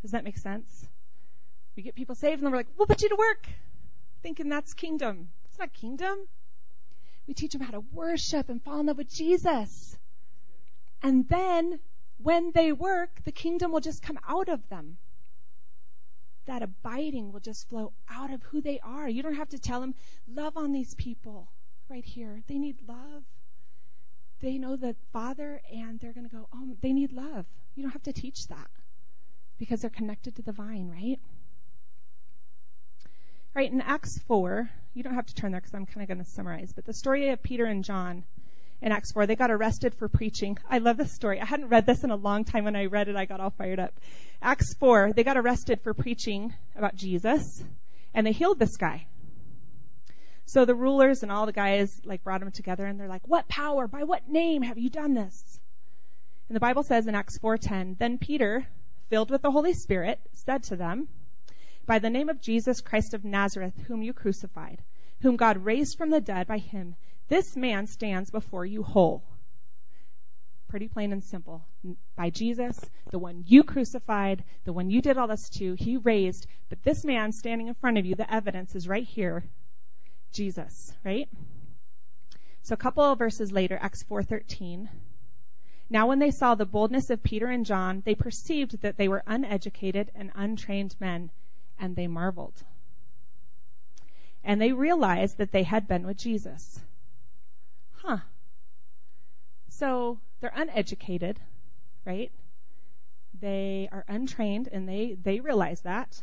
Does 0.00 0.12
that 0.12 0.24
make 0.24 0.38
sense? 0.38 0.86
We 1.76 1.82
get 1.82 1.94
people 1.94 2.14
saved 2.14 2.38
and 2.38 2.46
then 2.46 2.52
we're 2.52 2.58
like, 2.58 2.68
we'll 2.78 2.86
put 2.86 3.02
you 3.02 3.10
to 3.10 3.16
work, 3.16 3.46
thinking 4.22 4.48
that's 4.48 4.72
kingdom. 4.72 5.28
It's 5.44 5.58
not 5.58 5.72
kingdom. 5.74 6.16
We 7.26 7.34
teach 7.34 7.52
them 7.52 7.60
how 7.60 7.72
to 7.72 7.84
worship 7.92 8.48
and 8.48 8.62
fall 8.62 8.80
in 8.80 8.86
love 8.86 8.96
with 8.96 9.12
Jesus. 9.12 9.98
And 11.02 11.28
then 11.28 11.78
when 12.22 12.52
they 12.52 12.72
work, 12.72 13.10
the 13.24 13.32
kingdom 13.32 13.72
will 13.72 13.80
just 13.80 14.02
come 14.02 14.18
out 14.26 14.48
of 14.48 14.66
them 14.70 14.96
that 16.48 16.62
abiding 16.62 17.30
will 17.30 17.40
just 17.40 17.68
flow 17.68 17.92
out 18.10 18.32
of 18.32 18.42
who 18.44 18.60
they 18.60 18.80
are. 18.80 19.08
You 19.08 19.22
don't 19.22 19.34
have 19.34 19.50
to 19.50 19.58
tell 19.58 19.80
them, 19.80 19.94
love 20.26 20.56
on 20.56 20.72
these 20.72 20.94
people 20.94 21.46
right 21.88 22.04
here. 22.04 22.42
They 22.48 22.58
need 22.58 22.76
love. 22.88 23.22
They 24.40 24.58
know 24.58 24.76
the 24.76 24.94
Father 25.12 25.60
and 25.72 25.98
they're 25.98 26.12
going 26.12 26.28
to 26.28 26.34
go, 26.34 26.48
oh, 26.54 26.76
they 26.80 26.92
need 26.92 27.12
love. 27.12 27.46
You 27.74 27.82
don't 27.82 27.92
have 27.92 28.02
to 28.04 28.12
teach 28.12 28.46
that 28.48 28.68
because 29.58 29.80
they're 29.80 29.90
connected 29.90 30.36
to 30.36 30.42
the 30.42 30.52
vine, 30.52 30.88
right? 30.88 31.18
Right, 33.54 33.72
in 33.72 33.80
Acts 33.80 34.18
4, 34.28 34.70
you 34.94 35.02
don't 35.02 35.14
have 35.14 35.26
to 35.26 35.34
turn 35.34 35.52
there 35.52 35.60
because 35.60 35.74
I'm 35.74 35.86
kind 35.86 36.02
of 36.02 36.08
going 36.08 36.24
to 36.24 36.30
summarize, 36.30 36.72
but 36.72 36.84
the 36.84 36.94
story 36.94 37.30
of 37.30 37.42
Peter 37.42 37.64
and 37.64 37.82
John 37.82 38.24
in 38.80 38.92
Acts 38.92 39.12
4. 39.12 39.26
They 39.26 39.36
got 39.36 39.50
arrested 39.50 39.94
for 39.94 40.08
preaching. 40.08 40.58
I 40.68 40.78
love 40.78 40.96
this 40.96 41.12
story. 41.12 41.40
I 41.40 41.44
hadn't 41.44 41.68
read 41.68 41.86
this 41.86 42.04
in 42.04 42.10
a 42.10 42.16
long 42.16 42.44
time. 42.44 42.64
When 42.64 42.76
I 42.76 42.86
read 42.86 43.08
it, 43.08 43.16
I 43.16 43.24
got 43.24 43.40
all 43.40 43.50
fired 43.50 43.80
up. 43.80 43.92
Acts 44.40 44.74
4, 44.74 45.12
they 45.14 45.24
got 45.24 45.36
arrested 45.36 45.80
for 45.82 45.94
preaching 45.94 46.54
about 46.76 46.94
Jesus, 46.94 47.62
and 48.14 48.26
they 48.26 48.32
healed 48.32 48.58
this 48.58 48.76
guy. 48.76 49.06
So 50.48 50.64
the 50.64 50.74
rulers 50.74 51.22
and 51.22 51.30
all 51.30 51.44
the 51.44 51.52
guys 51.52 52.00
like 52.06 52.24
brought 52.24 52.40
him 52.40 52.50
together, 52.50 52.86
and 52.86 52.98
they're 52.98 53.06
like, 53.06 53.28
"What 53.28 53.48
power? 53.48 53.86
By 53.86 54.04
what 54.04 54.30
name 54.30 54.62
have 54.62 54.78
you 54.78 54.88
done 54.88 55.12
this?" 55.12 55.60
And 56.48 56.56
the 56.56 56.60
Bible 56.60 56.82
says 56.82 57.06
in 57.06 57.14
Acts 57.14 57.36
4:10, 57.36 57.96
then 57.98 58.16
Peter, 58.16 58.66
filled 59.10 59.30
with 59.30 59.42
the 59.42 59.50
Holy 59.50 59.74
Spirit, 59.74 60.18
said 60.32 60.62
to 60.62 60.76
them, 60.76 61.06
"By 61.84 61.98
the 61.98 62.08
name 62.08 62.30
of 62.30 62.40
Jesus 62.40 62.80
Christ 62.80 63.12
of 63.12 63.26
Nazareth, 63.26 63.76
whom 63.76 64.02
you 64.02 64.14
crucified, 64.14 64.82
whom 65.20 65.36
God 65.36 65.58
raised 65.58 65.98
from 65.98 66.08
the 66.08 66.20
dead 66.20 66.46
by 66.46 66.56
him, 66.56 66.96
this 67.28 67.54
man 67.54 67.86
stands 67.86 68.30
before 68.30 68.64
you 68.64 68.82
whole. 68.82 69.22
Pretty 70.68 70.88
plain 70.88 71.12
and 71.12 71.22
simple. 71.22 71.66
By 72.16 72.30
Jesus, 72.30 72.80
the 73.10 73.18
one 73.18 73.44
you 73.46 73.64
crucified, 73.64 74.44
the 74.64 74.72
one 74.72 74.88
you 74.88 75.02
did 75.02 75.18
all 75.18 75.26
this 75.26 75.50
to, 75.50 75.74
he 75.74 75.98
raised, 75.98 76.46
but 76.70 76.82
this 76.84 77.04
man 77.04 77.32
standing 77.32 77.68
in 77.68 77.74
front 77.74 77.98
of 77.98 78.06
you, 78.06 78.14
the 78.14 78.32
evidence 78.32 78.74
is 78.74 78.88
right 78.88 79.04
here. 79.04 79.44
Jesus, 80.32 80.92
right? 81.04 81.28
So 82.62 82.74
a 82.74 82.76
couple 82.76 83.02
of 83.02 83.18
verses 83.18 83.52
later, 83.52 83.78
Acts 83.80 84.02
4:13. 84.02 84.88
Now 85.90 86.06
when 86.06 86.18
they 86.18 86.30
saw 86.30 86.54
the 86.54 86.66
boldness 86.66 87.10
of 87.10 87.22
Peter 87.22 87.46
and 87.46 87.64
John, 87.64 88.02
they 88.04 88.14
perceived 88.14 88.82
that 88.82 88.96
they 88.96 89.08
were 89.08 89.22
uneducated 89.26 90.10
and 90.14 90.30
untrained 90.34 90.94
men, 91.00 91.30
and 91.78 91.96
they 91.96 92.06
marveled. 92.06 92.62
And 94.44 94.60
they 94.60 94.72
realized 94.72 95.38
that 95.38 95.52
they 95.52 95.62
had 95.62 95.88
been 95.88 96.06
with 96.06 96.18
Jesus 96.18 96.80
huh. 98.08 98.18
So 99.68 100.18
they're 100.40 100.52
uneducated, 100.54 101.38
right? 102.04 102.32
They 103.40 103.88
are 103.92 104.04
untrained 104.08 104.68
and 104.72 104.88
they, 104.88 105.16
they 105.22 105.40
realize 105.40 105.82
that. 105.82 106.22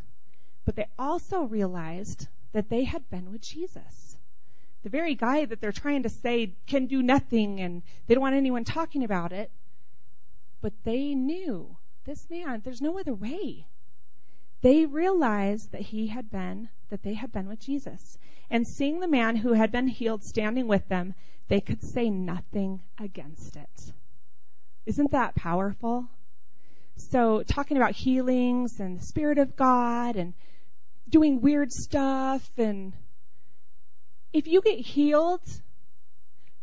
But 0.65 0.75
they 0.75 0.87
also 0.97 1.43
realized 1.43 2.27
that 2.55 2.69
they 2.69 2.85
had 2.85 3.09
been 3.09 3.33
with 3.33 3.41
Jesus. 3.41 4.15
The 4.83 4.89
very 4.89 5.13
guy 5.13 5.43
that 5.43 5.59
they're 5.59 5.73
trying 5.73 6.03
to 6.03 6.09
say 6.09 6.53
can 6.67 6.85
do 6.85 7.03
nothing 7.03 7.59
and 7.59 7.83
they 8.07 8.13
don't 8.13 8.21
want 8.21 8.35
anyone 8.35 8.63
talking 8.63 9.03
about 9.03 9.33
it. 9.33 9.51
But 10.61 10.71
they 10.85 11.15
knew 11.15 11.75
this 12.05 12.29
man, 12.29 12.61
there's 12.63 12.81
no 12.81 12.97
other 12.97 13.13
way. 13.13 13.67
They 14.61 14.85
realized 14.85 15.73
that 15.73 15.81
he 15.81 16.07
had 16.07 16.31
been, 16.31 16.69
that 16.91 17.03
they 17.03 17.15
had 17.15 17.33
been 17.33 17.49
with 17.49 17.59
Jesus. 17.59 18.17
And 18.49 18.65
seeing 18.65 19.01
the 19.01 19.07
man 19.09 19.35
who 19.35 19.51
had 19.51 19.69
been 19.69 19.89
healed 19.89 20.23
standing 20.23 20.69
with 20.69 20.87
them, 20.87 21.13
they 21.49 21.59
could 21.59 21.83
say 21.83 22.09
nothing 22.09 22.79
against 22.97 23.57
it. 23.57 23.91
Isn't 24.85 25.11
that 25.11 25.35
powerful? 25.35 26.07
So, 26.95 27.43
talking 27.43 27.75
about 27.75 27.91
healings 27.91 28.79
and 28.79 28.97
the 28.97 29.05
Spirit 29.05 29.39
of 29.39 29.57
God 29.57 30.15
and 30.15 30.33
doing 31.09 31.41
weird 31.41 31.71
stuff, 31.71 32.49
and 32.57 32.93
if 34.33 34.47
you 34.47 34.61
get 34.61 34.79
healed, 34.79 35.41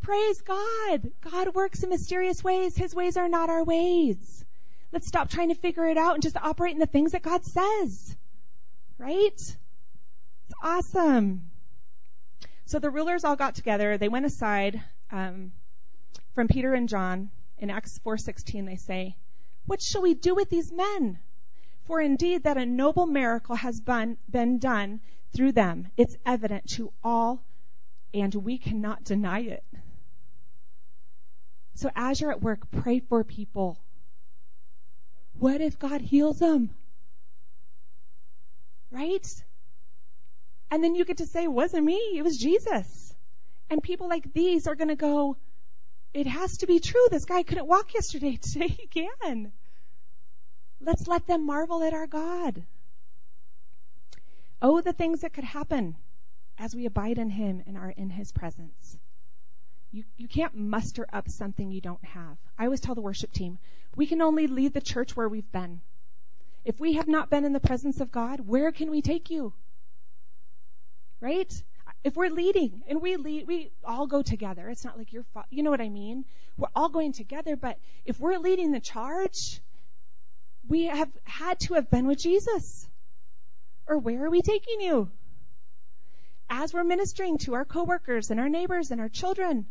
praise 0.00 0.40
God. 0.42 1.11
God 1.20 1.54
works 1.54 1.82
in 1.82 1.88
mysterious 1.88 2.42
ways. 2.44 2.76
His 2.76 2.94
ways 2.94 3.16
are 3.16 3.28
not 3.28 3.49
our 3.49 3.64
ways. 3.64 4.44
Let's 4.92 5.06
stop 5.06 5.30
trying 5.30 5.49
to 5.49 5.54
figure 5.54 5.87
it 5.87 5.96
out 5.96 6.14
and 6.14 6.22
just 6.22 6.37
operate 6.37 6.75
in 6.75 6.78
the 6.78 6.87
things 6.87 7.12
that 7.12 7.22
God 7.22 7.44
says. 7.44 8.16
Right? 8.99 9.32
It's 9.32 9.56
awesome. 10.62 11.50
So 12.66 12.78
the 12.78 12.90
rulers 12.90 13.25
all 13.25 13.37
got 13.37 13.54
together. 13.54 13.96
They 13.96 14.08
went 14.08 14.26
aside 14.26 14.82
um, 15.11 15.52
from 16.34 16.49
Peter 16.49 16.75
and 16.75 16.88
John. 16.88 17.30
In 17.58 17.70
Acts 17.70 18.00
4:16, 18.04 18.66
they 18.66 18.76
say, 18.76 19.16
"What 19.66 19.80
shall 19.80 20.02
we 20.02 20.14
do 20.14 20.34
with 20.34 20.50
these 20.50 20.72
men? 20.72 21.20
For 21.92 22.00
indeed 22.00 22.44
that 22.44 22.56
a 22.56 22.64
noble 22.64 23.04
miracle 23.04 23.54
has 23.54 23.78
been, 23.78 24.16
been 24.26 24.58
done 24.58 25.02
through 25.37 25.52
them. 25.52 25.88
It's 25.99 26.16
evident 26.25 26.70
to 26.70 26.90
all, 27.04 27.44
and 28.14 28.34
we 28.34 28.56
cannot 28.56 29.04
deny 29.04 29.40
it." 29.40 29.62
So 31.75 31.90
as 31.94 32.18
you're 32.18 32.30
at 32.30 32.40
work, 32.40 32.70
pray 32.70 33.00
for 33.00 33.25
people. 33.25 33.78
What 35.38 35.61
if 35.61 35.78
God 35.78 36.00
heals 36.00 36.38
them? 36.38 36.70
Right? 38.90 39.44
And 40.70 40.82
then 40.82 40.94
you 40.94 41.04
get 41.04 41.18
to 41.18 41.26
say, 41.26 41.44
it 41.44 41.52
wasn't 41.52 41.84
me, 41.84 42.16
it 42.16 42.22
was 42.22 42.38
Jesus. 42.38 43.14
And 43.68 43.82
people 43.82 44.08
like 44.08 44.32
these 44.32 44.66
are 44.66 44.76
going 44.76 44.88
to 44.88 44.96
go, 44.96 45.37
it 46.14 46.26
has 46.26 46.56
to 46.58 46.66
be 46.66 46.80
true. 46.80 47.08
This 47.11 47.26
guy 47.26 47.42
couldn't 47.42 47.66
walk 47.66 47.92
yesterday. 47.92 48.37
Today 48.40 48.68
he 48.68 48.87
can. 48.87 49.52
Let's 50.84 51.06
let 51.06 51.26
them 51.26 51.46
marvel 51.46 51.82
at 51.82 51.92
our 51.92 52.06
God. 52.06 52.64
Oh, 54.60 54.80
the 54.80 54.92
things 54.92 55.20
that 55.20 55.32
could 55.32 55.44
happen 55.44 55.96
as 56.58 56.74
we 56.74 56.86
abide 56.86 57.18
in 57.18 57.30
Him 57.30 57.62
and 57.66 57.76
are 57.76 57.90
in 57.90 58.10
His 58.10 58.32
presence. 58.32 58.98
You, 59.90 60.04
you 60.16 60.28
can't 60.28 60.54
muster 60.54 61.06
up 61.12 61.28
something 61.28 61.70
you 61.70 61.80
don't 61.80 62.04
have. 62.04 62.36
I 62.58 62.64
always 62.64 62.80
tell 62.80 62.94
the 62.94 63.00
worship 63.00 63.32
team, 63.32 63.58
we 63.96 64.06
can 64.06 64.22
only 64.22 64.46
lead 64.46 64.72
the 64.72 64.80
church 64.80 65.16
where 65.16 65.28
we've 65.28 65.50
been. 65.52 65.80
If 66.64 66.80
we 66.80 66.94
have 66.94 67.08
not 67.08 67.30
been 67.30 67.44
in 67.44 67.52
the 67.52 67.60
presence 67.60 68.00
of 68.00 68.12
God, 68.12 68.40
where 68.40 68.72
can 68.72 68.90
we 68.90 69.02
take 69.02 69.30
you? 69.30 69.52
right? 71.22 71.62
If 72.04 72.16
we're 72.16 72.30
leading 72.30 72.82
and 72.88 73.00
we 73.00 73.16
lead, 73.16 73.46
we 73.46 73.70
all 73.84 74.06
go 74.06 74.22
together. 74.22 74.68
It's 74.68 74.84
not 74.84 74.98
like 74.98 75.12
you're, 75.12 75.24
you 75.50 75.62
know 75.62 75.70
what 75.70 75.80
I 75.80 75.88
mean? 75.88 76.24
We're 76.58 76.68
all 76.74 76.88
going 76.88 77.12
together, 77.12 77.56
but 77.56 77.78
if 78.04 78.20
we're 78.20 78.38
leading 78.38 78.72
the 78.72 78.80
charge, 78.80 79.62
we 80.69 80.85
have 80.85 81.11
had 81.25 81.61
to 81.61 81.75
have 81.75 81.90
been 81.90 82.07
with 82.07 82.19
Jesus. 82.19 82.88
Or 83.87 83.99
where 83.99 84.25
are 84.25 84.31
we 84.31 84.42
taking 84.42 84.81
you? 84.81 85.11
As 86.49 86.73
we're 86.73 86.85
ministering 86.85 87.38
to 87.38 87.54
our 87.54 87.64
coworkers 87.64 88.31
and 88.31 88.38
our 88.38 88.49
neighbors 88.49 88.90
and 88.90 89.00
our 89.00 89.09
children 89.09 89.66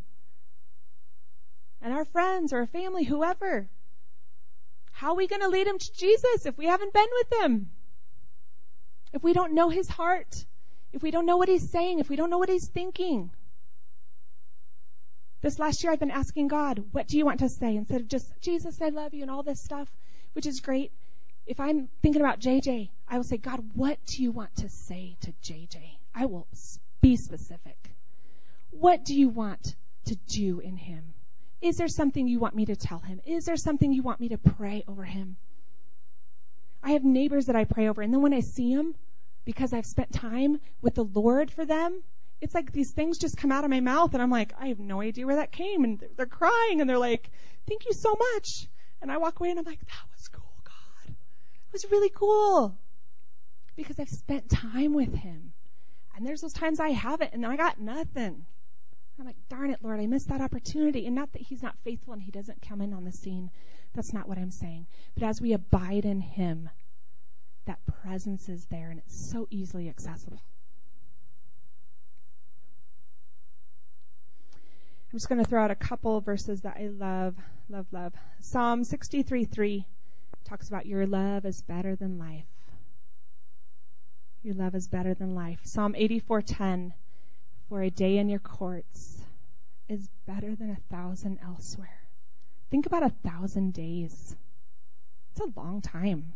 and 1.81 1.93
our 1.93 2.05
friends 2.05 2.53
or 2.53 2.59
our 2.59 2.67
family, 2.67 3.03
whoever, 3.03 3.69
how 4.91 5.09
are 5.11 5.15
we 5.15 5.27
going 5.27 5.41
to 5.41 5.47
lead 5.47 5.67
them 5.67 5.79
to 5.79 5.93
Jesus 5.93 6.45
if 6.45 6.57
we 6.57 6.65
haven't 6.65 6.93
been 6.93 7.07
with 7.11 7.29
them? 7.29 7.69
If 9.13 9.23
we 9.23 9.33
don't 9.33 9.53
know 9.53 9.69
his 9.69 9.87
heart? 9.87 10.45
if 10.93 11.01
we 11.01 11.11
don't 11.11 11.25
know 11.25 11.37
what 11.37 11.49
he's 11.49 11.69
saying, 11.69 11.99
if 11.99 12.09
we 12.09 12.15
don't 12.15 12.29
know 12.29 12.37
what 12.37 12.49
he's 12.49 12.67
thinking. 12.67 13.31
This 15.41 15.57
last 15.57 15.83
year 15.83 15.91
I've 15.91 15.99
been 15.99 16.11
asking 16.11 16.49
God, 16.49 16.83
what 16.91 17.07
do 17.07 17.17
you 17.17 17.25
want 17.25 17.39
to 17.39 17.49
say? 17.49 17.75
Instead 17.75 18.01
of 18.01 18.07
just, 18.07 18.29
Jesus, 18.41 18.81
I 18.81 18.89
love 18.89 19.13
you 19.13 19.23
and 19.23 19.31
all 19.31 19.43
this 19.43 19.61
stuff, 19.61 19.89
which 20.33 20.45
is 20.45 20.59
great. 20.59 20.91
If 21.45 21.59
I'm 21.59 21.89
thinking 22.01 22.21
about 22.21 22.39
JJ, 22.39 22.89
I 23.07 23.17
will 23.17 23.23
say, 23.23 23.37
God, 23.37 23.61
what 23.73 23.97
do 24.05 24.23
you 24.23 24.31
want 24.31 24.55
to 24.57 24.69
say 24.69 25.17
to 25.21 25.33
JJ? 25.43 25.77
I 26.13 26.25
will 26.25 26.47
be 27.01 27.15
specific. 27.15 27.77
What 28.71 29.03
do 29.03 29.15
you 29.15 29.29
want 29.29 29.75
to 30.05 30.15
do 30.15 30.59
in 30.59 30.77
him? 30.77 31.13
Is 31.61 31.77
there 31.77 31.87
something 31.87 32.27
you 32.27 32.39
want 32.39 32.55
me 32.55 32.65
to 32.65 32.75
tell 32.75 32.99
him? 32.99 33.21
Is 33.25 33.45
there 33.45 33.57
something 33.57 33.91
you 33.91 34.01
want 34.01 34.19
me 34.19 34.29
to 34.29 34.37
pray 34.37 34.83
over 34.87 35.03
him? 35.03 35.37
I 36.83 36.91
have 36.91 37.03
neighbors 37.03 37.45
that 37.45 37.55
I 37.55 37.65
pray 37.65 37.87
over, 37.87 38.01
and 38.01 38.11
then 38.13 38.21
when 38.21 38.33
I 38.33 38.39
see 38.39 38.75
them, 38.75 38.95
because 39.45 39.73
I've 39.73 39.85
spent 39.85 40.11
time 40.11 40.59
with 40.81 40.95
the 40.95 41.03
Lord 41.03 41.51
for 41.51 41.65
them, 41.65 42.01
it's 42.41 42.55
like 42.55 42.71
these 42.71 42.91
things 42.91 43.19
just 43.19 43.37
come 43.37 43.51
out 43.51 43.63
of 43.63 43.69
my 43.69 43.79
mouth 43.79 44.13
and 44.13 44.21
I'm 44.21 44.31
like, 44.31 44.53
I 44.59 44.67
have 44.67 44.79
no 44.79 44.99
idea 44.99 45.27
where 45.27 45.35
that 45.35 45.51
came. 45.51 45.83
And 45.83 46.03
they're 46.17 46.25
crying 46.25 46.81
and 46.81 46.89
they're 46.89 46.97
like, 46.97 47.29
thank 47.67 47.85
you 47.85 47.93
so 47.93 48.15
much. 48.33 48.67
And 49.01 49.11
I 49.11 49.17
walk 49.17 49.39
away 49.39 49.49
and 49.49 49.59
I'm 49.59 49.65
like, 49.65 49.79
that 49.79 50.03
was 50.15 50.27
cool, 50.27 50.53
God. 50.63 51.09
It 51.09 51.73
was 51.73 51.89
really 51.91 52.09
cool. 52.09 52.77
Because 53.75 53.99
I've 53.99 54.09
spent 54.09 54.49
time 54.49 54.93
with 54.93 55.13
him. 55.13 55.53
And 56.15 56.25
there's 56.25 56.41
those 56.41 56.53
times 56.53 56.79
I 56.79 56.89
haven't 56.89 57.33
and 57.33 57.45
I 57.45 57.55
got 57.55 57.79
nothing. 57.79 58.45
I'm 59.19 59.25
like, 59.25 59.37
darn 59.49 59.69
it, 59.69 59.79
Lord, 59.83 59.99
I 59.99 60.07
missed 60.07 60.29
that 60.29 60.41
opportunity. 60.41 61.05
And 61.05 61.15
not 61.15 61.31
that 61.33 61.41
he's 61.41 61.63
not 61.63 61.77
faithful 61.83 62.13
and 62.13 62.21
he 62.21 62.31
doesn't 62.31 62.61
come 62.61 62.81
in 62.81 62.93
on 62.93 63.05
the 63.05 63.11
scene. 63.11 63.51
That's 63.93 64.13
not 64.13 64.27
what 64.27 64.37
I'm 64.37 64.51
saying. 64.51 64.87
But 65.15 65.23
as 65.23 65.41
we 65.41 65.53
abide 65.53 66.05
in 66.05 66.21
him, 66.21 66.69
that 67.65 67.79
presence 67.85 68.49
is 68.49 68.65
there 68.65 68.89
and 68.89 68.99
it's 68.99 69.31
so 69.31 69.47
easily 69.49 69.89
accessible. 69.89 70.41
I'm 75.11 75.17
just 75.19 75.27
going 75.27 75.43
to 75.43 75.49
throw 75.49 75.61
out 75.61 75.71
a 75.71 75.75
couple 75.75 76.21
verses 76.21 76.61
that 76.61 76.77
I 76.79 76.87
love, 76.87 77.35
love, 77.67 77.85
love. 77.91 78.13
Psalm 78.39 78.83
63:3 78.83 79.83
talks 80.45 80.69
about 80.69 80.85
your 80.85 81.05
love 81.05 81.45
is 81.45 81.61
better 81.63 81.97
than 81.97 82.17
life. 82.17 82.45
Your 84.41 84.55
love 84.55 84.73
is 84.73 84.87
better 84.87 85.13
than 85.13 85.35
life. 85.35 85.59
Psalm 85.63 85.95
84:10 85.95 86.93
For 87.67 87.81
a 87.81 87.89
day 87.89 88.19
in 88.19 88.29
your 88.29 88.39
courts 88.39 89.21
is 89.89 90.07
better 90.25 90.55
than 90.55 90.69
a 90.69 90.95
thousand 90.95 91.39
elsewhere. 91.43 91.99
Think 92.69 92.85
about 92.85 93.03
a 93.03 93.09
thousand 93.09 93.73
days. 93.73 94.37
It's 95.31 95.41
a 95.41 95.59
long 95.59 95.81
time. 95.81 96.31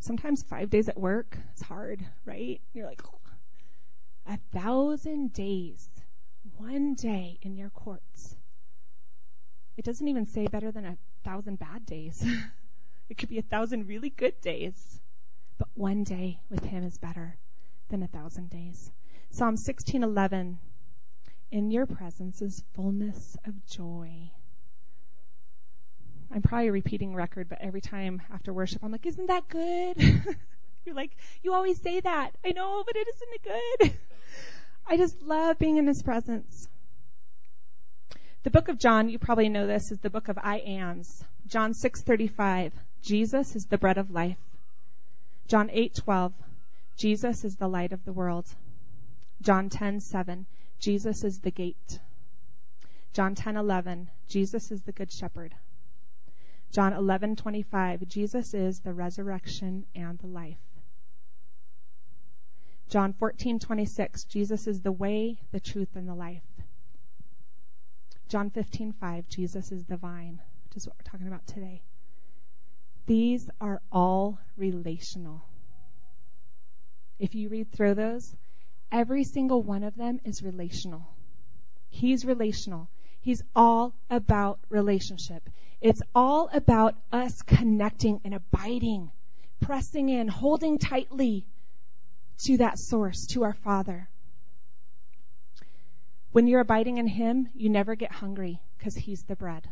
Sometimes 0.00 0.42
five 0.42 0.70
days 0.70 0.88
at 0.88 0.98
work, 0.98 1.36
it's 1.52 1.60
hard, 1.60 2.02
right? 2.24 2.58
You're 2.72 2.86
like, 2.86 3.02
oh. 3.04 3.18
a 4.26 4.38
thousand 4.58 5.34
days, 5.34 5.90
one 6.56 6.94
day 6.94 7.38
in 7.42 7.56
your 7.56 7.70
courts. 7.70 8.36
It 9.76 9.84
doesn't 9.84 10.08
even 10.08 10.26
say 10.26 10.46
better 10.46 10.72
than 10.72 10.84
a 10.84 10.98
thousand 11.24 11.58
bad 11.58 11.86
days. 11.86 12.24
it 13.08 13.18
could 13.18 13.28
be 13.28 13.38
a 13.38 13.42
thousand 13.42 13.86
really 13.86 14.10
good 14.10 14.40
days. 14.40 15.00
But 15.58 15.68
one 15.74 16.04
day 16.04 16.40
with 16.50 16.64
him 16.64 16.84
is 16.84 16.98
better 16.98 17.36
than 17.88 18.02
a 18.02 18.08
thousand 18.08 18.50
days. 18.50 18.90
Psalm 19.30 19.56
16:11 19.56 20.56
In 21.50 21.70
your 21.70 21.86
presence 21.86 22.42
is 22.42 22.64
fullness 22.74 23.36
of 23.44 23.66
joy 23.66 24.30
I'm 26.30 26.42
probably 26.42 26.70
repeating 26.70 27.14
record, 27.14 27.48
but 27.48 27.58
every 27.60 27.80
time 27.80 28.20
after 28.32 28.52
worship, 28.52 28.84
I'm 28.84 28.92
like, 28.92 29.06
isn't 29.06 29.26
that 29.26 29.48
good? 29.48 29.96
You're 30.84 30.94
like, 30.94 31.16
you 31.42 31.54
always 31.54 31.80
say 31.80 32.00
that. 32.00 32.32
I 32.44 32.52
know, 32.52 32.82
but 32.86 32.96
it 32.96 33.08
isn't 33.08 33.42
good? 33.42 33.98
I 34.90 34.96
just 34.96 35.20
love 35.22 35.58
being 35.58 35.76
in 35.76 35.86
His 35.86 36.02
presence. 36.02 36.66
The 38.42 38.50
book 38.50 38.68
of 38.68 38.78
John, 38.78 39.10
you 39.10 39.18
probably 39.18 39.50
know 39.50 39.66
this, 39.66 39.92
is 39.92 39.98
the 39.98 40.08
book 40.08 40.28
of 40.28 40.38
I 40.42 40.60
ams. 40.60 41.22
John 41.46 41.74
6:35, 41.74 42.72
Jesus 43.02 43.54
is 43.54 43.66
the 43.66 43.76
bread 43.76 43.98
of 43.98 44.10
life. 44.10 44.38
John 45.46 45.68
8:12, 45.68 46.32
Jesus 46.96 47.44
is 47.44 47.56
the 47.56 47.68
light 47.68 47.92
of 47.92 48.02
the 48.06 48.14
world. 48.14 48.46
John 49.42 49.68
10:7, 49.68 50.46
Jesus 50.78 51.22
is 51.22 51.40
the 51.40 51.50
gate. 51.50 52.00
John 53.12 53.34
10:11, 53.34 54.08
Jesus 54.26 54.70
is 54.70 54.82
the 54.82 54.92
good 54.92 55.12
shepherd. 55.12 55.54
John 56.70 56.94
11:25 56.94 58.08
Jesus 58.08 58.54
is 58.54 58.80
the 58.80 58.94
resurrection 58.94 59.84
and 59.94 60.18
the 60.18 60.28
life. 60.28 60.67
John 62.88 63.12
14:26 63.12 64.24
Jesus 64.28 64.66
is 64.66 64.80
the 64.80 64.92
way, 64.92 65.36
the 65.50 65.60
truth 65.60 65.94
and 65.94 66.08
the 66.08 66.14
life. 66.14 66.42
John 68.28 68.50
15:5 68.50 69.28
Jesus 69.28 69.72
is 69.72 69.84
the 69.84 69.98
vine, 69.98 70.40
which 70.64 70.76
is 70.76 70.86
what 70.86 70.96
we're 70.96 71.10
talking 71.10 71.26
about 71.28 71.46
today. 71.46 71.82
These 73.04 73.50
are 73.60 73.82
all 73.92 74.38
relational. 74.56 75.42
If 77.18 77.34
you 77.34 77.50
read 77.50 77.72
through 77.72 77.94
those, 77.94 78.34
every 78.90 79.24
single 79.24 79.62
one 79.62 79.82
of 79.82 79.94
them 79.96 80.20
is 80.24 80.42
relational. 80.42 81.06
He's 81.90 82.24
relational. 82.24 82.88
He's 83.20 83.42
all 83.54 83.94
about 84.08 84.60
relationship. 84.70 85.50
It's 85.80 86.02
all 86.14 86.48
about 86.52 86.96
us 87.12 87.42
connecting 87.42 88.20
and 88.24 88.34
abiding, 88.34 89.10
pressing 89.60 90.08
in, 90.08 90.28
holding 90.28 90.78
tightly 90.78 91.46
to 92.44 92.56
that 92.58 92.78
source, 92.78 93.26
to 93.26 93.44
our 93.44 93.52
Father. 93.52 94.08
When 96.32 96.46
you're 96.46 96.60
abiding 96.60 96.98
in 96.98 97.06
Him, 97.06 97.48
you 97.54 97.68
never 97.68 97.94
get 97.94 98.12
hungry 98.12 98.60
because 98.76 98.94
He's 98.94 99.22
the 99.24 99.36
bread. 99.36 99.68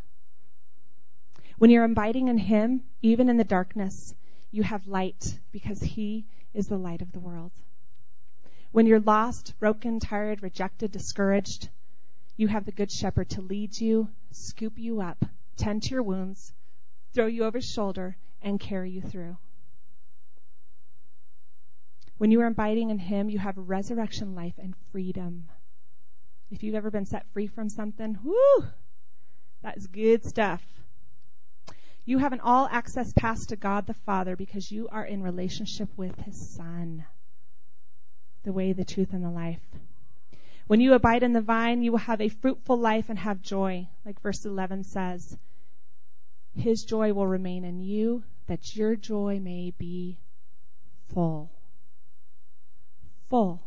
When 1.59 1.70
you're 1.70 1.85
abiding 1.85 2.29
in 2.29 2.38
Him, 2.38 2.83
even 3.02 3.29
in 3.29 3.37
the 3.37 3.44
darkness, 3.44 4.14
you 4.50 4.62
have 4.62 4.87
light 4.87 5.38
because 5.52 5.81
He 5.81 6.24
is 6.55 6.68
the 6.68 6.79
light 6.79 7.02
of 7.02 7.12
the 7.12 7.20
world. 7.20 7.52
When 8.72 8.87
you're 8.87 9.00
lost, 9.00 9.55
broken, 9.59 10.00
tired, 10.00 10.42
rejected, 10.42 10.92
discouraged, 10.92 11.68
you 12.37 12.48
have 12.48 12.66
the 12.66 12.72
Good 12.72 12.90
Shepherd 12.90 13.31
to 13.31 13.40
lead 13.40 13.81
you, 13.81 14.09
scoop 14.33 14.79
you 14.79 15.00
up, 15.00 15.24
tend 15.57 15.85
to 15.85 15.90
your 15.90 16.02
wounds, 16.02 16.52
throw 17.14 17.26
you 17.26 17.44
over 17.44 17.59
his 17.59 17.70
shoulder, 17.70 18.16
and 18.42 18.61
carry 18.61 18.90
you 18.90 19.00
through. 19.00 19.38
When 22.18 22.31
you 22.31 22.40
are 22.40 22.46
abiding 22.46 22.90
in 22.90 22.98
him, 22.98 23.29
you 23.29 23.38
have 23.38 23.59
resurrection 23.59 24.35
life 24.35 24.55
and 24.59 24.74
freedom. 24.90 25.48
If 26.50 26.62
you've 26.62 26.74
ever 26.74 26.90
been 26.90 27.05
set 27.05 27.26
free 27.33 27.46
from 27.46 27.68
something, 27.68 28.18
whoo, 28.24 28.66
that 29.62 29.76
is 29.76 29.87
good 29.87 30.24
stuff. 30.24 30.62
You 32.07 32.18
have 32.18 32.33
an 32.33 32.40
all 32.40 32.68
access 32.70 33.12
pass 33.12 33.46
to 33.46 33.57
God 33.57 33.87
the 33.87 33.94
Father 33.94 34.37
because 34.37 34.70
you 34.70 34.88
are 34.90 35.05
in 35.05 35.22
relationship 35.22 35.88
with 35.96 36.16
his 36.20 36.50
Son. 36.50 37.05
The 38.44 38.52
way, 38.52 38.72
the 38.72 38.85
truth, 38.85 39.12
and 39.12 39.24
the 39.24 39.31
life. 39.31 39.61
When 40.68 40.81
you 40.81 40.94
abide 40.94 41.22
in 41.22 41.33
the 41.33 41.40
vine, 41.40 41.83
you 41.83 41.90
will 41.90 41.98
have 41.98 42.20
a 42.20 42.29
fruitful 42.29 42.79
life 42.79 43.11
and 43.11 43.18
have 43.18 43.42
joy, 43.42 43.88
like 44.05 44.20
verse 44.20 44.44
11 44.44 44.85
says. 44.85 45.37
His 46.55 46.85
joy 46.85 47.12
will 47.12 47.26
remain 47.26 47.64
in 47.64 47.81
you, 47.81 48.22
that 48.46 48.74
your 48.74 48.96
joy 48.96 49.40
may 49.40 49.72
be 49.76 50.16
full. 51.12 51.50
Full. 53.29 53.61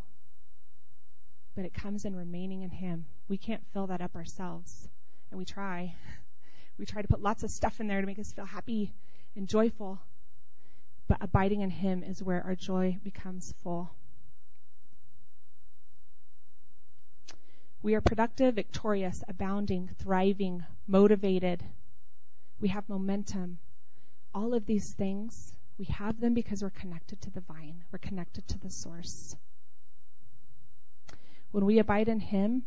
But 1.56 1.66
it 1.66 1.74
comes 1.74 2.06
in 2.06 2.16
remaining 2.16 2.62
in 2.62 2.70
Him. 2.70 3.06
We 3.28 3.38
can't 3.38 3.66
fill 3.74 3.88
that 3.88 4.02
up 4.02 4.16
ourselves. 4.16 4.88
And 5.32 5.38
we 5.38 5.46
try. 5.46 5.96
We 6.78 6.86
try 6.86 7.02
to 7.02 7.10
put 7.10 7.22
lots 7.22 7.44
of 7.44 7.52
stuff 7.52 7.82
in 7.82 7.88
there 7.88 8.00
to 8.00 8.08
make 8.08 8.20
us 8.20 8.32
feel 8.32 8.46
happy 8.46 8.94
and 9.36 9.50
joyful. 9.50 10.00
But 11.10 11.18
abiding 11.20 11.60
in 11.60 11.70
Him 11.70 12.04
is 12.04 12.24
where 12.24 12.42
our 12.42 12.56
joy 12.56 12.98
becomes 13.04 13.54
full. 13.62 13.92
We 17.82 17.96
are 17.96 18.02
productive, 18.02 18.56
victorious, 18.56 19.24
abounding, 19.28 19.90
thriving, 20.00 20.66
motivated. 20.88 21.64
We 22.62 22.70
have 22.70 22.88
momentum. 22.88 23.60
All 24.34 24.54
of 24.54 24.66
these 24.66 24.94
things, 24.94 25.54
we 25.78 25.86
have 25.86 26.20
them 26.20 26.34
because 26.34 26.62
we're 26.62 26.70
connected 26.70 27.22
to 27.22 27.30
the 27.30 27.42
vine. 27.42 27.84
We're 27.92 28.00
connected 28.00 28.48
to 28.50 28.58
the 28.58 28.70
source. 28.70 29.36
When 31.52 31.66
we 31.66 31.80
abide 31.80 32.10
in 32.10 32.20
Him, 32.20 32.64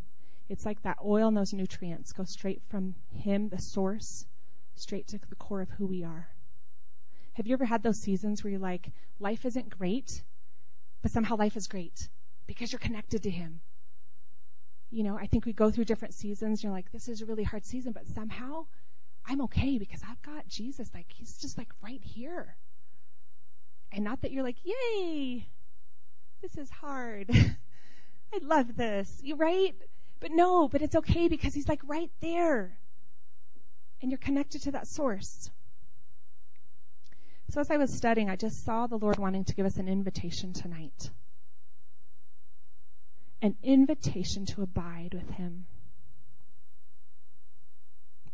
it's 0.49 0.65
like 0.65 0.83
that 0.83 0.99
oil 1.05 1.29
and 1.29 1.37
those 1.37 1.53
nutrients 1.53 2.13
go 2.13 2.25
straight 2.25 2.63
from 2.69 2.95
Him, 3.15 3.49
the 3.49 3.61
source, 3.61 4.27
straight 4.75 5.09
to 5.09 5.19
the 5.19 5.37
core 5.37 5.61
of 5.61 5.71
who 5.71 5.87
we 5.87 6.05
are. 6.05 6.29
Have 7.35 7.47
you 7.47 7.55
ever 7.55 7.65
had 7.65 7.83
those 7.83 8.01
seasons 8.01 8.43
where 8.43 8.51
you're 8.51 8.61
like, 8.61 8.91
life 9.19 9.45
isn't 9.45 9.79
great, 9.79 10.23
but 11.01 11.11
somehow 11.11 11.37
life 11.37 11.57
is 11.57 11.69
great 11.69 12.09
because 12.47 12.73
you're 12.73 12.79
connected 12.79 13.23
to 13.23 13.31
Him? 13.31 13.61
you 14.93 15.03
know, 15.03 15.17
I 15.19 15.27
think 15.27 15.47
we 15.47 15.55
go 15.55 15.71
through 15.71 15.87
different 15.87 16.13
seasons. 16.13 16.63
You're 16.63 16.71
like, 16.71 16.93
this 16.93 17.09
is 17.09 17.23
a 17.23 17.27
really 17.27 17.45
hard 17.45 17.65
season, 17.65 17.93
but 17.93 18.07
somehow 18.09 18.67
I'm 19.27 19.41
okay 19.43 19.79
because 19.79 20.03
I've 20.09 20.21
got 20.21 20.47
Jesus. 20.47 20.91
Like, 20.95 21.07
he's 21.09 21.39
just 21.39 21.57
like 21.57 21.71
right 21.83 22.01
here. 22.05 22.55
And 23.91 24.05
not 24.05 24.21
that 24.21 24.33
you're 24.33 24.43
like, 24.43 24.59
yay, 24.63 25.47
this 26.43 26.59
is 26.59 26.69
hard. 26.69 27.31
I 28.33 28.39
love 28.43 28.77
this. 28.77 29.21
You 29.23 29.37
right? 29.37 29.75
But 30.21 30.31
no, 30.33 30.69
but 30.69 30.83
it's 30.83 30.97
okay 30.97 31.29
because 31.29 31.55
he's 31.55 31.69
like 31.69 31.81
right 31.87 32.11
there. 32.21 32.77
And 34.01 34.11
you're 34.11 34.19
connected 34.19 34.63
to 34.63 34.73
that 34.73 34.89
source. 34.89 35.51
So 37.51 37.61
as 37.61 37.71
I 37.71 37.77
was 37.77 37.95
studying, 37.95 38.31
I 38.31 38.37
just 38.37 38.65
saw 38.65 38.87
the 38.87 38.97
Lord 38.97 39.19
wanting 39.19 39.45
to 39.45 39.55
give 39.55 39.67
us 39.67 39.77
an 39.77 39.89
invitation 39.89 40.53
tonight 40.53 41.11
an 43.43 43.57
invitation 43.65 44.47
to 44.47 44.63
abide 44.63 45.13
with 45.13 45.29
Him. 45.31 45.67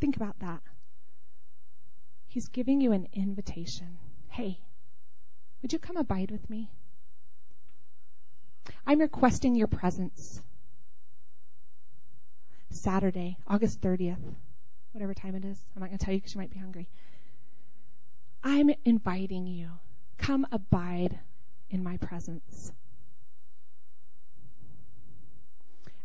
Think 0.01 0.17
about 0.17 0.39
that. 0.41 0.61
He's 2.29 2.49
giving 2.49 2.81
you 2.81 2.93
an 2.93 3.09
invitation. 3.15 3.99
Hey, 4.29 4.61
would 5.63 5.73
you 5.73 5.79
come 5.79 5.97
abide 5.97 6.31
with 6.31 6.49
me? 6.51 6.71
I'm 8.87 9.01
requesting 9.01 9.55
your 9.55 9.67
presence. 9.67 10.41
Saturday, 12.71 13.37
August 13.47 13.81
30th, 13.81 14.23
whatever 14.93 15.15
time 15.15 15.35
it 15.35 15.45
is. 15.45 15.59
I'm 15.75 15.81
not 15.81 15.89
going 15.89 15.99
to 15.99 16.05
tell 16.05 16.15
you 16.15 16.21
because 16.21 16.35
you 16.35 16.41
might 16.41 16.51
be 16.51 16.59
hungry. 16.59 16.89
I'm 18.43 18.71
inviting 18.85 19.47
you. 19.47 19.71
Come 20.19 20.47
abide 20.53 21.19
in 21.71 21.83
my 21.83 21.97
presence. 21.97 22.73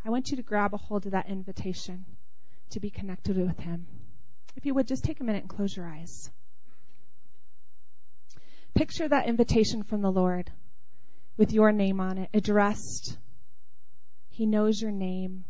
I 0.06 0.10
want 0.10 0.32
you 0.32 0.38
to 0.38 0.43
grab 0.43 0.73
a 0.73 0.78
hold 0.78 1.06
of 1.06 1.13
that 1.13 1.30
invitation 1.30 2.06
to 2.71 2.80
be 2.80 2.89
connected 2.89 3.38
with 3.38 3.60
Him. 3.60 3.88
If 4.56 4.65
you 4.65 4.73
would, 4.73 4.88
just 4.88 5.04
take 5.04 5.19
a 5.19 5.23
minute 5.23 5.43
and 5.43 5.49
close 5.49 5.76
your 5.76 5.88
eyes. 5.88 6.30
Picture 8.73 9.08
that 9.08 9.28
invitation 9.28 9.84
from 9.84 10.02
the 10.02 10.12
Lord 10.12 10.52
with 11.38 11.52
your 11.52 11.72
name 11.72 12.00
on 12.00 12.17
it, 12.17 12.30
addressed. 12.34 13.17
He 14.30 14.46
knows 14.46 14.82
your 14.82 14.91
name. 14.91 15.46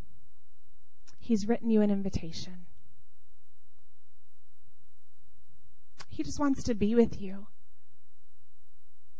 He's 1.19 1.48
written 1.48 1.69
you 1.69 1.82
an 1.82 1.91
invitation. 1.91 2.65
He 6.10 6.24
just 6.24 6.39
wants 6.39 6.63
to 6.63 6.76
be 6.76 6.96
with 6.96 7.19
you. 7.19 7.48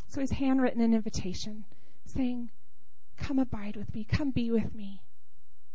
So 0.10 0.19
he's 0.19 0.32
handwritten 0.32 0.82
an 0.82 0.93
invitation 0.93 1.65
saying, 2.06 2.52
Come 3.17 3.39
abide 3.39 3.76
with 3.76 3.93
me. 3.93 4.04
Come 4.04 4.32
be 4.32 4.52
with 4.52 4.76
me. 4.76 5.02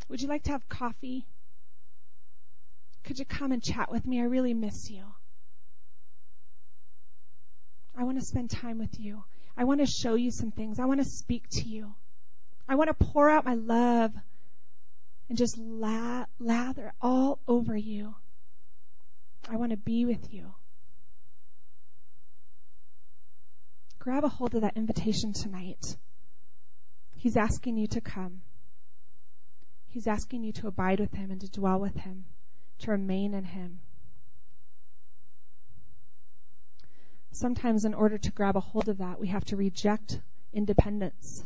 Would 0.09 0.21
you 0.21 0.29
like 0.29 0.45
to 0.45 0.53
have 0.53 0.69
coffee? 0.69 1.27
Could 3.05 3.19
you 3.19 3.25
come 3.25 3.53
and 3.53 3.63
chat 3.63 3.91
with 3.91 4.07
me? 4.07 4.21
I 4.21 4.25
really 4.25 4.55
miss 4.55 4.91
you. 4.91 5.03
I 7.97 8.05
want 8.05 8.19
to 8.21 8.25
spend 8.25 8.51
time 8.51 8.79
with 8.79 9.01
you. 9.01 9.25
I 9.59 9.65
want 9.65 9.81
to 9.81 9.87
show 9.87 10.15
you 10.15 10.31
some 10.31 10.53
things. 10.53 10.79
I 10.79 10.85
want 10.85 11.01
to 11.01 11.05
speak 11.05 11.49
to 11.51 11.69
you. 11.69 11.93
I 12.69 12.77
want 12.77 12.97
to 12.97 13.07
pour 13.07 13.29
out 13.29 13.45
my 13.45 13.55
love 13.55 14.13
and 15.29 15.37
just 15.37 15.59
la- 15.59 16.27
lather 16.39 16.93
all 17.03 17.41
over 17.49 17.77
you. 17.77 18.15
I 19.51 19.57
want 19.57 19.73
to 19.73 19.77
be 19.77 20.05
with 20.05 20.33
you. 20.33 20.55
Grab 23.99 24.23
a 24.23 24.29
hold 24.29 24.55
of 24.55 24.61
that 24.61 24.77
invitation 24.77 25.33
tonight. 25.33 25.97
He's 27.17 27.37
asking 27.37 27.79
you 27.79 27.89
to 27.89 28.01
come. 28.01 28.43
He's 29.89 30.07
asking 30.07 30.45
you 30.45 30.53
to 30.53 30.69
abide 30.69 31.01
with 31.01 31.13
Him 31.15 31.33
and 31.33 31.41
to 31.41 31.51
dwell 31.51 31.81
with 31.81 31.97
Him, 31.97 32.27
to 32.79 32.93
remain 32.93 33.35
in 33.35 33.43
Him. 33.43 33.81
Sometimes, 37.31 37.85
in 37.85 37.95
order 37.95 38.19
to 38.19 38.33
grab 38.33 38.57
a 38.57 38.61
hold 38.61 38.89
of 38.89 38.99
that, 38.99 39.21
we 39.21 39.29
have 39.29 39.45
to 39.47 39.57
reject 39.57 40.21
independence 40.53 41.45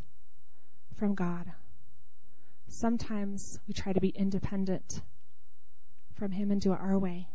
from 0.97 1.15
God. 1.15 1.51
Sometimes 2.69 3.59
we 3.67 3.75
try 3.75 3.93
to 3.93 4.01
be 4.01 4.09
independent 4.09 5.01
from 6.15 6.31
Him 6.31 6.51
and 6.51 6.61
do 6.61 6.73
it 6.73 6.81
our 6.81 6.99
way. 6.99 7.29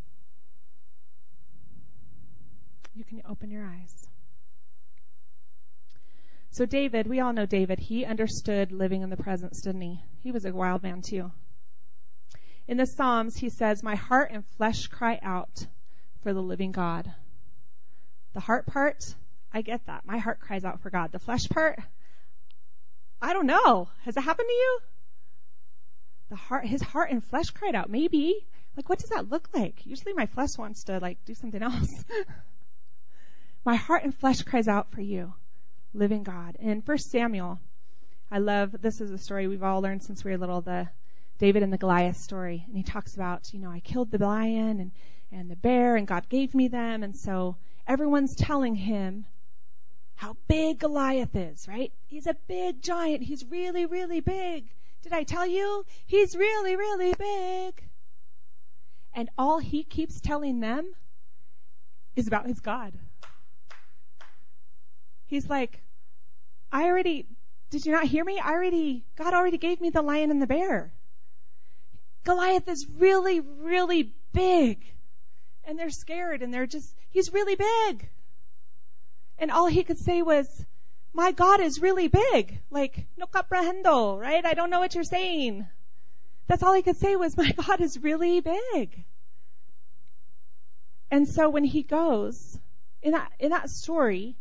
You 2.96 3.04
can 3.04 3.22
open 3.30 3.52
your 3.52 3.64
eyes. 3.64 4.08
So 6.50 6.66
David, 6.66 7.06
we 7.06 7.20
all 7.20 7.34
know 7.34 7.46
David. 7.46 7.78
He 7.78 8.04
understood 8.04 8.72
living 8.72 9.04
in 9.04 9.12
the 9.12 9.18
presence, 9.18 9.62
didn't 9.62 9.82
he? 9.82 10.02
He 10.24 10.32
was 10.32 10.46
a 10.46 10.52
wild 10.52 10.82
man 10.82 11.04
too. 11.04 11.32
In 12.68 12.78
the 12.78 12.88
Psalms, 12.88 13.38
he 13.38 13.50
says, 13.50 13.84
My 13.84 13.96
heart 13.96 14.32
and 14.32 14.44
flesh 14.58 14.88
cry 14.88 15.20
out 15.22 15.68
for 16.24 16.34
the 16.34 16.42
living 16.42 16.72
God. 16.72 17.14
The 18.38 18.42
heart 18.42 18.68
part, 18.68 19.16
I 19.52 19.64
get 19.64 19.88
that. 19.88 20.06
My 20.06 20.20
heart 20.20 20.40
cries 20.40 20.64
out 20.64 20.82
for 20.82 20.92
God. 20.92 21.12
The 21.12 21.18
flesh 21.18 21.50
part, 21.50 21.80
I 23.20 23.34
don't 23.34 23.48
know. 23.48 23.90
Has 24.04 24.16
it 24.16 24.22
happened 24.22 24.48
to 24.48 24.54
you? 24.54 24.80
The 26.30 26.36
heart, 26.36 26.68
his 26.68 26.84
heart 26.84 27.10
and 27.10 27.24
flesh 27.24 27.50
cried 27.50 27.74
out. 27.74 27.90
Maybe. 27.90 28.46
Like, 28.76 28.90
what 28.90 29.00
does 29.00 29.10
that 29.10 29.32
look 29.32 29.50
like? 29.56 29.88
Usually 29.88 30.14
my 30.14 30.28
flesh 30.28 30.56
wants 30.56 30.84
to, 30.84 31.00
like, 31.00 31.18
do 31.26 31.34
something 31.34 31.64
else. 31.64 32.06
my 33.66 33.74
heart 33.74 34.04
and 34.04 34.14
flesh 34.14 34.44
cries 34.44 34.68
out 34.68 34.92
for 34.92 35.02
you 35.02 35.34
living 35.96 36.22
God. 36.22 36.58
In 36.60 36.82
1 36.82 36.98
Samuel, 37.00 37.60
I 38.30 38.38
love, 38.38 38.76
this 38.80 39.02
is 39.02 39.10
a 39.10 39.18
story 39.18 39.48
we've 39.48 39.64
all 39.64 39.82
learned 39.82 40.04
since 40.04 40.24
we 40.24 40.30
were 40.30 40.38
little, 40.38 40.62
the 40.62 40.88
David 41.40 41.64
and 41.64 41.74
the 41.74 41.80
Goliath 41.80 42.18
story. 42.18 42.64
And 42.68 42.78
he 42.78 42.84
talks 42.84 43.16
about, 43.16 43.52
you 43.52 43.60
know, 43.60 43.72
I 43.72 43.80
killed 43.80 44.12
the 44.12 44.24
lion 44.24 44.80
and, 44.80 44.92
and 45.32 45.50
the 45.50 45.56
bear 45.56 45.96
and 45.96 46.06
God 46.06 46.30
gave 46.30 46.54
me 46.54 46.68
them. 46.68 47.02
And 47.02 47.16
so 47.16 47.58
everyone's 47.88 48.36
telling 48.36 48.76
him 48.76 49.26
how 50.16 50.36
big 50.48 50.80
Goliath 50.80 51.36
is, 51.36 51.68
right? 51.68 51.92
He's 52.08 52.28
a 52.28 52.36
big 52.48 52.82
giant. 52.82 53.24
He's 53.24 53.46
really, 53.46 53.86
really 53.86 54.20
big. 54.20 54.66
Did 55.04 55.14
I 55.14 55.24
tell 55.24 55.46
you? 55.46 55.86
He's 56.06 56.36
really, 56.36 56.76
really 56.76 57.14
big. 57.14 57.84
And 59.14 59.30
all 59.38 59.60
he 59.60 59.84
keeps 59.84 60.20
telling 60.20 60.60
them 60.60 60.94
is 62.16 62.28
about 62.28 62.48
his 62.48 62.60
God. 62.60 62.94
He's 65.28 65.50
like, 65.50 65.82
I 66.72 66.86
already, 66.86 67.28
did 67.70 67.86
you 67.86 67.92
not 67.92 68.06
hear 68.06 68.24
me? 68.24 68.40
I 68.40 68.52
already, 68.52 69.06
God 69.16 69.34
already 69.34 69.58
gave 69.58 69.80
me 69.80 69.90
the 69.90 70.02
lion 70.02 70.32
and 70.32 70.42
the 70.42 70.48
bear. 70.48 70.94
Goliath 72.24 72.68
is 72.68 72.88
really, 72.98 73.40
really 73.40 74.14
big. 74.34 74.84
And 75.68 75.78
they're 75.78 75.90
scared 75.90 76.42
and 76.42 76.54
they're 76.54 76.66
just, 76.66 76.96
he's 77.10 77.34
really 77.34 77.56
big. 77.56 78.10
And 79.38 79.52
all 79.52 79.68
he 79.68 79.84
could 79.84 80.00
say 80.00 80.22
was, 80.22 80.48
my 81.14 81.32
God 81.34 81.60
is 81.60 81.82
really 81.82 82.08
big. 82.08 82.60
Like, 82.72 83.06
no 83.18 83.26
comprehendo, 83.26 84.20
right? 84.20 84.46
I 84.46 84.54
don't 84.54 84.70
know 84.70 84.80
what 84.80 84.96
you're 84.96 85.04
saying. 85.04 85.68
That's 86.48 86.64
all 86.64 86.74
he 86.74 86.82
could 86.82 86.98
say 86.98 87.18
was, 87.18 87.36
my 87.36 87.52
God 87.52 87.82
is 87.82 88.02
really 88.02 88.40
big. 88.40 89.04
And 91.12 91.28
so 91.28 91.50
when 91.50 91.66
he 91.66 91.84
goes, 91.84 92.58
in 93.02 93.12
that, 93.12 93.32
in 93.38 93.50
that 93.52 93.70
story, 93.70 94.38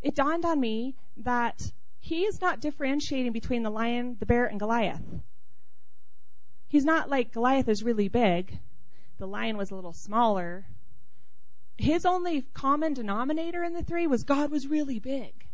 it 0.00 0.14
dawned 0.14 0.44
on 0.44 0.60
me 0.60 0.94
that 1.24 1.60
he 1.98 2.22
is 2.22 2.40
not 2.40 2.60
differentiating 2.60 3.32
between 3.32 3.64
the 3.64 3.70
lion, 3.70 4.16
the 4.20 4.26
bear, 4.26 4.46
and 4.46 4.60
Goliath. 4.60 5.02
He's 6.68 6.84
not 6.84 7.10
like 7.10 7.32
Goliath 7.32 7.68
is 7.68 7.82
really 7.82 8.08
big. 8.08 8.58
The 9.18 9.26
lion 9.26 9.56
was 9.56 9.70
a 9.70 9.74
little 9.74 9.92
smaller. 9.92 10.66
His 11.76 12.06
only 12.06 12.42
common 12.54 12.94
denominator 12.94 13.62
in 13.62 13.72
the 13.72 13.82
three 13.82 14.06
was 14.06 14.24
God 14.24 14.50
was 14.50 14.66
really 14.66 14.98
big. 14.98 15.46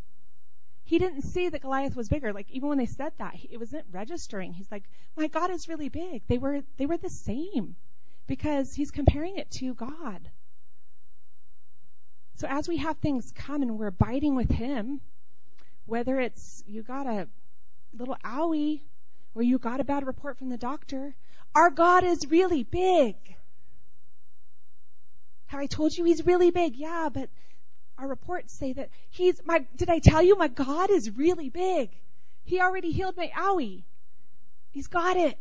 He 0.85 0.99
didn't 0.99 1.23
see 1.23 1.49
that 1.49 1.63
Goliath 1.63 1.97
was 1.97 2.09
bigger. 2.09 2.33
Like 2.33 2.51
even 2.51 2.69
when 2.69 2.79
they 2.79 2.87
said 2.87 3.13
that, 3.19 3.37
it 3.51 3.59
wasn't 3.59 3.87
registering. 3.91 4.53
He's 4.53 4.71
like, 4.71 4.85
"My 5.17 5.29
God 5.29 5.51
is 5.51 5.69
really 5.69 5.89
big." 5.89 6.23
They 6.27 6.39
were 6.39 6.63
they 6.77 6.87
were 6.87 6.99
the 6.99 7.09
same 7.09 7.77
because 8.27 8.75
he's 8.75 8.91
comparing 8.91 9.37
it 9.37 9.51
to 9.53 9.75
God. 9.75 10.31
So 12.37 12.47
as 12.49 12.69
we 12.69 12.79
have 12.79 12.99
things 12.99 13.33
come 13.33 13.63
and 13.63 13.79
we're 13.79 13.87
abiding 13.87 14.35
with 14.35 14.51
Him, 14.51 15.01
whether 15.87 16.19
it's 16.19 16.63
you 16.67 16.83
got 16.83 17.07
a 17.07 17.29
little 17.97 18.17
owie 18.25 18.83
or 19.35 19.43
you 19.43 19.59
got 19.59 19.81
a 19.81 19.85
bad 19.85 20.07
report 20.07 20.39
from 20.39 20.49
the 20.49 20.59
doctor, 20.59 21.15
our 21.55 21.71
God 21.71 22.05
is 22.05 22.27
really 22.31 22.65
big. 22.65 23.17
I 25.59 25.67
told 25.67 25.97
you 25.97 26.05
He's 26.05 26.25
really 26.27 26.51
big? 26.51 26.77
Yeah, 26.77 27.09
but 27.13 27.29
our 27.99 28.09
reports 28.09 28.53
say 28.53 28.73
that 28.73 28.91
He's 29.11 29.41
my, 29.45 29.65
did 29.77 29.91
I 29.91 29.99
tell 29.99 30.23
you 30.23 30.37
my 30.37 30.49
God 30.49 30.91
is 30.91 31.11
really 31.11 31.49
big? 31.49 31.91
He 32.45 32.61
already 32.61 32.91
healed 32.91 33.17
my 33.17 33.31
owie. 33.37 33.83
He's 34.71 34.89
got 34.89 35.17
it. 35.17 35.39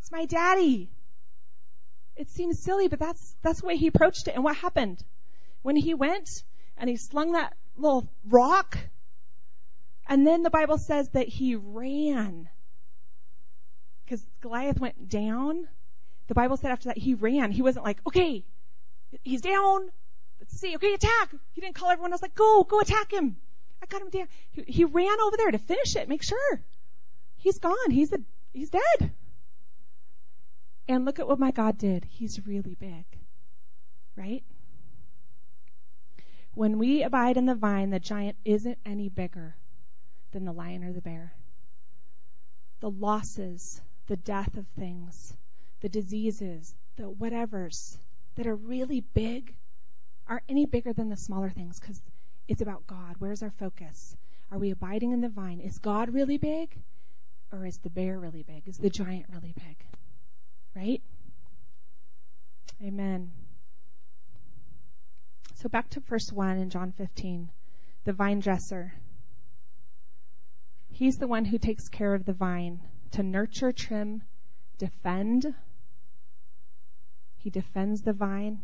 It's 0.00 0.10
my 0.10 0.24
daddy. 0.24 0.90
It 2.16 2.30
seems 2.30 2.58
silly, 2.58 2.88
but 2.88 2.98
that's, 2.98 3.36
that's 3.42 3.60
the 3.60 3.66
way 3.66 3.76
he 3.76 3.86
approached 3.86 4.26
it. 4.28 4.34
And 4.34 4.42
what 4.42 4.56
happened? 4.56 5.02
when 5.62 5.76
he 5.76 5.94
went 5.94 6.42
and 6.76 6.88
he 6.88 6.96
slung 6.96 7.32
that 7.32 7.54
little 7.76 8.08
rock, 8.28 8.78
and 10.08 10.26
then 10.26 10.42
the 10.42 10.50
Bible 10.50 10.78
says 10.78 11.08
that 11.10 11.28
he 11.28 11.54
ran. 11.54 12.48
Because 14.04 14.24
Goliath 14.40 14.80
went 14.80 15.08
down. 15.08 15.68
The 16.28 16.34
Bible 16.34 16.56
said 16.56 16.72
after 16.72 16.88
that 16.88 16.98
he 16.98 17.14
ran. 17.14 17.52
He 17.52 17.62
wasn't 17.62 17.84
like, 17.84 17.98
okay, 18.06 18.44
he's 19.22 19.40
down. 19.40 19.90
Let's 20.40 20.58
see. 20.58 20.74
Okay, 20.76 20.94
attack. 20.94 21.34
He 21.52 21.60
didn't 21.60 21.74
call 21.74 21.90
everyone 21.90 22.12
else 22.12 22.22
like, 22.22 22.34
go, 22.34 22.64
go 22.64 22.80
attack 22.80 23.12
him. 23.12 23.36
I 23.82 23.86
got 23.86 24.02
him 24.02 24.10
down. 24.10 24.28
He, 24.52 24.62
he 24.62 24.84
ran 24.84 25.20
over 25.20 25.36
there 25.36 25.50
to 25.50 25.58
finish 25.58 25.96
it, 25.96 26.08
make 26.08 26.22
sure. 26.22 26.62
He's 27.36 27.58
gone. 27.58 27.90
He's 27.90 28.12
a, 28.12 28.18
he's 28.52 28.70
dead. 28.70 29.12
And 30.88 31.04
look 31.04 31.18
at 31.18 31.28
what 31.28 31.38
my 31.38 31.50
God 31.50 31.78
did. 31.78 32.04
He's 32.04 32.46
really 32.46 32.74
big. 32.74 33.04
Right? 34.16 34.42
When 36.54 36.78
we 36.78 37.02
abide 37.02 37.36
in 37.36 37.46
the 37.46 37.54
vine, 37.54 37.90
the 37.90 38.00
giant 38.00 38.36
isn't 38.44 38.78
any 38.84 39.08
bigger 39.08 39.56
than 40.32 40.44
the 40.44 40.52
lion 40.52 40.84
or 40.84 40.92
the 40.92 41.00
bear. 41.00 41.32
The 42.80 42.90
losses, 42.90 43.80
the 44.08 44.16
death 44.16 44.56
of 44.56 44.66
things, 44.78 45.34
the 45.80 45.88
diseases, 45.88 46.74
the 46.96 47.04
whatevers 47.04 47.96
that 48.36 48.46
are 48.46 48.56
really 48.56 49.00
big 49.00 49.54
aren't 50.28 50.44
any 50.48 50.66
bigger 50.66 50.92
than 50.92 51.08
the 51.08 51.16
smaller 51.16 51.50
things 51.50 51.80
because 51.80 52.00
it's 52.48 52.62
about 52.62 52.86
God. 52.86 53.16
Where's 53.18 53.42
our 53.42 53.50
focus? 53.58 54.16
Are 54.50 54.58
we 54.58 54.70
abiding 54.70 55.12
in 55.12 55.20
the 55.20 55.28
vine? 55.28 55.60
Is 55.60 55.78
God 55.78 56.12
really 56.12 56.38
big? 56.38 56.76
Or 57.52 57.66
is 57.66 57.78
the 57.78 57.90
bear 57.90 58.18
really 58.18 58.42
big? 58.42 58.66
Is 58.66 58.78
the 58.78 58.90
giant 58.90 59.26
really 59.28 59.54
big? 59.56 59.76
Right? 60.74 61.02
Amen. 62.82 63.32
So 65.56 65.68
back 65.68 65.90
to 65.90 66.00
verse 66.00 66.32
1 66.32 66.58
in 66.58 66.70
John 66.70 66.92
15. 66.92 67.50
The 68.04 68.12
vine 68.12 68.40
dresser. 68.40 68.94
He's 70.88 71.18
the 71.18 71.28
one 71.28 71.44
who 71.44 71.58
takes 71.58 71.88
care 71.88 72.14
of 72.14 72.24
the 72.24 72.32
vine 72.32 72.80
to 73.12 73.22
nurture, 73.22 73.72
trim, 73.72 74.22
defend. 74.78 75.54
He 77.42 77.48
defends 77.50 78.02
the 78.02 78.12
vine. 78.12 78.60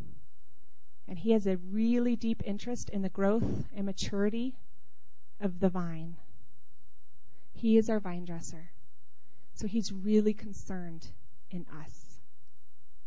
And 1.08 1.18
he 1.18 1.30
has 1.32 1.46
a 1.46 1.56
really 1.56 2.14
deep 2.14 2.42
interest 2.44 2.90
in 2.90 3.02
the 3.02 3.08
growth 3.08 3.64
and 3.74 3.86
maturity 3.86 4.54
of 5.40 5.60
the 5.60 5.68
vine. 5.68 6.16
He 7.54 7.78
is 7.78 7.88
our 7.88 8.00
vine 8.00 8.24
dresser. 8.24 8.70
So 9.54 9.66
he's 9.66 9.92
really 9.92 10.34
concerned 10.34 11.06
in 11.50 11.64
us. 11.80 12.20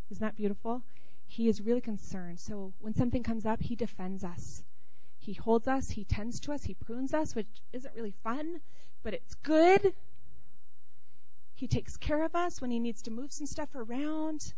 Isn't 0.09 0.21
that 0.21 0.35
beautiful? 0.35 0.81
He 1.27 1.47
is 1.47 1.61
really 1.61 1.81
concerned. 1.81 2.39
So 2.39 2.73
when 2.79 2.95
something 2.95 3.21
comes 3.21 3.45
up, 3.45 3.61
he 3.61 3.75
defends 3.75 4.23
us. 4.23 4.63
He 5.19 5.33
holds 5.33 5.67
us, 5.67 5.91
he 5.91 6.05
tends 6.05 6.39
to 6.39 6.53
us, 6.53 6.63
he 6.63 6.73
prunes 6.73 7.13
us, 7.13 7.35
which 7.35 7.61
isn't 7.73 7.93
really 7.93 8.15
fun, 8.23 8.61
but 9.03 9.13
it's 9.13 9.35
good. 9.35 9.93
He 11.53 11.67
takes 11.67 11.97
care 11.97 12.23
of 12.23 12.33
us 12.33 12.61
when 12.61 12.71
he 12.71 12.79
needs 12.79 13.03
to 13.03 13.11
move 13.11 13.31
some 13.31 13.45
stuff 13.45 13.75
around, 13.75 14.53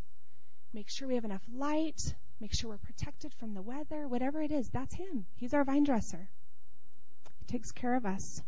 make 0.74 0.90
sure 0.90 1.08
we 1.08 1.16
have 1.16 1.26
enough 1.26 1.44
light, 1.54 2.16
make 2.40 2.54
sure 2.54 2.70
we're 2.70 2.78
protected 2.78 3.34
from 3.34 3.54
the 3.54 3.62
weather, 3.62 4.08
whatever 4.08 4.42
it 4.42 4.52
is, 4.52 4.70
that's 4.70 4.94
him. 4.94 5.26
He's 5.36 5.54
our 5.54 5.64
vine 5.64 5.84
dresser. 5.84 6.30
He 7.40 7.46
takes 7.46 7.72
care 7.72 7.96
of 7.96 8.06
us. 8.06 8.42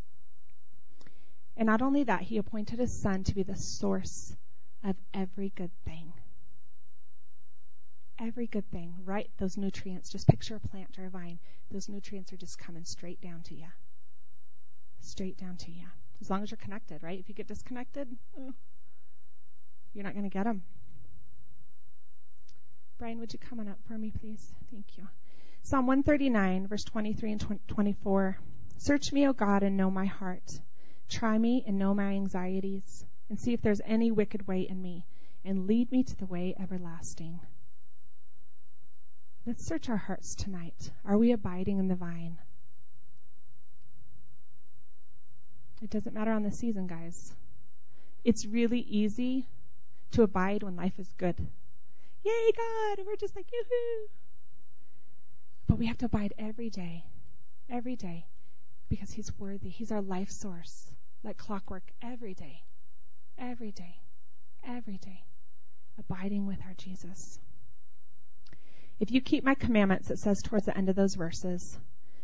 And 1.55 1.67
not 1.67 1.81
only 1.81 2.03
that, 2.05 2.21
he 2.21 2.37
appointed 2.37 2.79
his 2.79 2.91
son 2.91 3.23
to 3.25 3.35
be 3.35 3.43
the 3.43 3.55
source 3.55 4.35
of 4.83 4.95
every 5.13 5.51
good 5.55 5.71
thing. 5.85 6.13
Every 8.19 8.47
good 8.47 8.69
thing, 8.71 8.95
right? 9.05 9.29
Those 9.37 9.57
nutrients. 9.57 10.09
Just 10.09 10.27
picture 10.27 10.55
a 10.55 10.67
plant 10.67 10.97
or 10.97 11.05
a 11.05 11.09
vine. 11.09 11.39
Those 11.71 11.89
nutrients 11.89 12.31
are 12.33 12.37
just 12.37 12.57
coming 12.57 12.85
straight 12.85 13.21
down 13.21 13.41
to 13.43 13.55
you. 13.55 13.67
Straight 15.01 15.37
down 15.37 15.57
to 15.57 15.71
you. 15.71 15.85
As 16.21 16.29
long 16.29 16.41
as 16.41 16.51
you're 16.51 16.57
connected, 16.57 17.03
right? 17.03 17.19
If 17.19 17.27
you 17.27 17.35
get 17.35 17.47
disconnected, 17.47 18.07
oh, 18.39 18.53
you're 19.93 20.03
not 20.03 20.13
going 20.13 20.29
to 20.29 20.29
get 20.29 20.45
them. 20.45 20.63
Brian, 23.03 23.19
would 23.19 23.33
you 23.33 23.39
come 23.49 23.59
on 23.59 23.67
up 23.67 23.79
for 23.85 23.97
me, 23.97 24.13
please? 24.17 24.53
Thank 24.71 24.97
you. 24.97 25.05
Psalm 25.61 25.87
139, 25.87 26.67
verse 26.67 26.85
23 26.85 27.33
and 27.33 27.59
24. 27.67 28.37
Search 28.77 29.11
me, 29.11 29.27
O 29.27 29.33
God, 29.33 29.61
and 29.61 29.75
know 29.75 29.91
my 29.91 30.05
heart. 30.05 30.61
Try 31.09 31.37
me 31.37 31.65
and 31.67 31.77
know 31.77 31.93
my 31.93 32.13
anxieties, 32.13 33.05
and 33.29 33.37
see 33.37 33.51
if 33.51 33.61
there's 33.61 33.81
any 33.83 34.09
wicked 34.09 34.47
way 34.47 34.61
in 34.61 34.81
me, 34.81 35.05
and 35.43 35.67
lead 35.67 35.91
me 35.91 36.03
to 36.03 36.15
the 36.15 36.25
way 36.25 36.55
everlasting. 36.57 37.41
Let's 39.45 39.65
search 39.65 39.89
our 39.89 39.97
hearts 39.97 40.33
tonight. 40.33 40.89
Are 41.03 41.17
we 41.17 41.33
abiding 41.33 41.79
in 41.79 41.89
the 41.89 41.95
vine? 41.95 42.37
It 45.81 45.89
doesn't 45.89 46.15
matter 46.15 46.31
on 46.31 46.43
the 46.43 46.51
season, 46.51 46.87
guys. 46.87 47.33
It's 48.23 48.45
really 48.45 48.79
easy 48.79 49.45
to 50.11 50.23
abide 50.23 50.63
when 50.63 50.77
life 50.77 50.97
is 50.99 51.11
good. 51.17 51.35
Yay, 52.23 52.51
God! 52.55 53.05
We're 53.05 53.17
just 53.17 53.35
like, 53.35 53.51
yoo-hoo! 53.51 54.07
But 55.67 55.77
we 55.77 55.87
have 55.87 55.97
to 55.99 56.05
abide 56.05 56.33
every 56.37 56.69
day. 56.69 57.05
Every 57.69 57.95
day. 57.95 58.25
Because 58.89 59.11
He's 59.11 59.37
worthy. 59.37 59.69
He's 59.69 59.91
our 59.91 60.01
life 60.01 60.29
source. 60.29 60.89
Like 61.23 61.37
clockwork 61.37 61.83
every 62.01 62.33
day. 62.33 62.63
Every 63.37 63.71
day. 63.71 63.97
Every 64.65 64.97
day. 64.97 65.23
Abiding 65.99 66.45
with 66.45 66.59
our 66.65 66.73
Jesus. 66.77 67.39
If 68.99 69.11
you 69.11 69.19
keep 69.21 69.43
my 69.43 69.55
commandments, 69.55 70.09
it 70.11 70.19
says 70.19 70.41
towards 70.41 70.65
the 70.65 70.77
end 70.77 70.87
of 70.87 70.95
those 70.95 71.15
verses, 71.15 71.77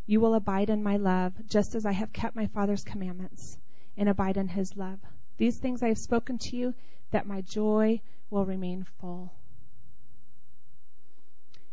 you 0.05 0.21
will 0.21 0.33
abide 0.33 0.69
in 0.69 0.81
my 0.81 0.97
love, 0.97 1.33
just 1.47 1.75
as 1.75 1.85
I 1.85 1.91
have 1.91 2.13
kept 2.13 2.35
my 2.35 2.47
Father's 2.47 2.83
commandments 2.83 3.57
and 3.97 4.07
abide 4.07 4.37
in 4.37 4.47
his 4.47 4.77
love. 4.77 4.99
These 5.37 5.57
things 5.57 5.83
I 5.83 5.89
have 5.89 5.97
spoken 5.97 6.37
to 6.37 6.55
you, 6.55 6.73
that 7.11 7.27
my 7.27 7.41
joy 7.41 8.01
will 8.29 8.45
remain 8.45 8.85
full. 9.01 9.33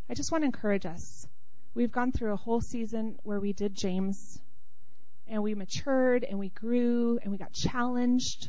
I 0.09 0.15
just 0.15 0.31
want 0.31 0.43
to 0.43 0.47
encourage 0.47 0.87
us. 0.87 1.27
We've 1.75 1.91
gone 1.91 2.13
through 2.13 2.33
a 2.33 2.37
whole 2.37 2.61
season 2.61 3.19
where 3.25 3.41
we 3.41 3.53
did 3.53 3.75
James 3.75 4.41
and 5.27 5.43
we 5.43 5.55
matured 5.55 6.25
and 6.25 6.39
we 6.39 6.51
grew 6.51 7.19
and 7.23 7.33
we 7.33 7.39
got 7.39 7.53
challenged. 7.53 8.49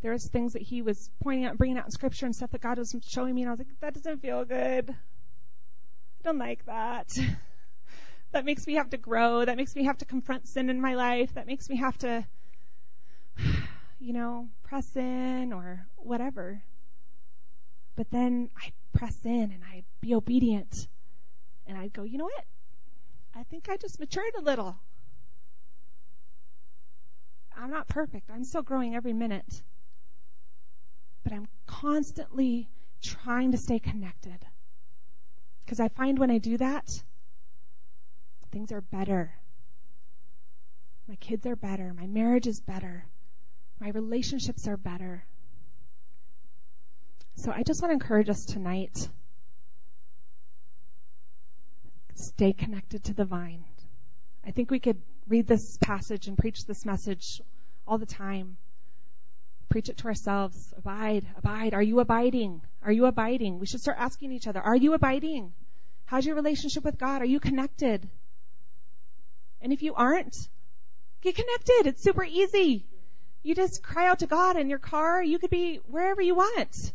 There 0.00 0.12
was 0.12 0.26
things 0.26 0.54
that 0.54 0.62
he 0.62 0.80
was 0.80 1.10
pointing 1.22 1.44
out, 1.44 1.58
bringing 1.58 1.76
out 1.76 1.84
in 1.84 1.90
scripture 1.90 2.24
and 2.24 2.34
stuff 2.34 2.50
that 2.52 2.62
God 2.62 2.78
was 2.78 2.96
showing 3.06 3.34
me 3.34 3.42
and 3.42 3.50
I 3.50 3.52
was 3.52 3.60
like, 3.60 3.80
that 3.80 3.94
doesn't 3.94 4.22
feel 4.22 4.44
good. 4.46 4.90
I 4.90 6.22
don't 6.22 6.38
like 6.38 6.64
that. 6.64 7.14
that 8.32 8.46
makes 8.46 8.66
me 8.66 8.74
have 8.74 8.90
to 8.90 8.96
grow. 8.96 9.44
That 9.44 9.58
makes 9.58 9.76
me 9.76 9.84
have 9.84 9.98
to 9.98 10.06
confront 10.06 10.48
sin 10.48 10.70
in 10.70 10.80
my 10.80 10.94
life. 10.94 11.34
That 11.34 11.46
makes 11.46 11.68
me 11.68 11.76
have 11.76 11.98
to, 11.98 12.24
you 14.00 14.14
know, 14.14 14.48
press 14.62 14.96
in 14.96 15.52
or 15.52 15.86
whatever. 15.96 16.62
But 17.96 18.10
then 18.10 18.50
I 18.56 18.72
press 18.92 19.16
in 19.24 19.52
and 19.52 19.62
I'd 19.72 19.84
be 20.00 20.14
obedient. 20.14 20.88
And 21.66 21.78
I'd 21.78 21.92
go, 21.92 22.02
you 22.02 22.18
know 22.18 22.24
what? 22.24 22.44
I 23.34 23.42
think 23.44 23.68
I 23.68 23.76
just 23.76 23.98
matured 23.98 24.34
a 24.38 24.42
little. 24.42 24.76
I'm 27.56 27.70
not 27.70 27.88
perfect. 27.88 28.30
I'm 28.30 28.44
still 28.44 28.62
growing 28.62 28.94
every 28.94 29.12
minute. 29.12 29.62
But 31.22 31.32
I'm 31.32 31.48
constantly 31.66 32.68
trying 33.00 33.52
to 33.52 33.58
stay 33.58 33.78
connected. 33.78 34.44
Because 35.64 35.80
I 35.80 35.88
find 35.88 36.18
when 36.18 36.30
I 36.30 36.38
do 36.38 36.58
that, 36.58 37.02
things 38.50 38.70
are 38.72 38.80
better. 38.80 39.32
My 41.08 41.16
kids 41.16 41.46
are 41.46 41.56
better. 41.56 41.94
My 41.94 42.06
marriage 42.06 42.46
is 42.46 42.60
better. 42.60 43.06
My 43.80 43.88
relationships 43.90 44.66
are 44.68 44.76
better. 44.76 45.24
So 47.36 47.52
I 47.52 47.62
just 47.62 47.82
want 47.82 47.90
to 47.90 47.94
encourage 47.94 48.28
us 48.28 48.44
tonight. 48.44 49.08
Stay 52.14 52.52
connected 52.52 53.04
to 53.04 53.14
the 53.14 53.24
vine. 53.24 53.64
I 54.46 54.50
think 54.50 54.70
we 54.70 54.78
could 54.78 55.00
read 55.28 55.46
this 55.46 55.78
passage 55.78 56.28
and 56.28 56.38
preach 56.38 56.64
this 56.66 56.84
message 56.84 57.40
all 57.86 57.98
the 57.98 58.06
time. 58.06 58.56
Preach 59.68 59.88
it 59.88 59.98
to 59.98 60.06
ourselves. 60.06 60.72
Abide, 60.76 61.26
abide. 61.36 61.74
Are 61.74 61.82
you 61.82 62.00
abiding? 62.00 62.62
Are 62.82 62.92
you 62.92 63.06
abiding? 63.06 63.58
We 63.58 63.66
should 63.66 63.80
start 63.80 63.98
asking 63.98 64.32
each 64.32 64.46
other, 64.46 64.60
are 64.60 64.76
you 64.76 64.94
abiding? 64.94 65.52
How's 66.04 66.26
your 66.26 66.36
relationship 66.36 66.84
with 66.84 66.98
God? 66.98 67.22
Are 67.22 67.26
you 67.26 67.40
connected? 67.40 68.08
And 69.60 69.72
if 69.72 69.82
you 69.82 69.94
aren't, 69.94 70.48
get 71.22 71.34
connected. 71.34 71.86
It's 71.86 72.02
super 72.02 72.24
easy. 72.24 72.84
You 73.42 73.54
just 73.54 73.82
cry 73.82 74.08
out 74.08 74.20
to 74.20 74.26
God 74.26 74.56
in 74.56 74.70
your 74.70 74.78
car. 74.78 75.22
You 75.22 75.38
could 75.38 75.50
be 75.50 75.76
wherever 75.88 76.20
you 76.20 76.34
want. 76.34 76.92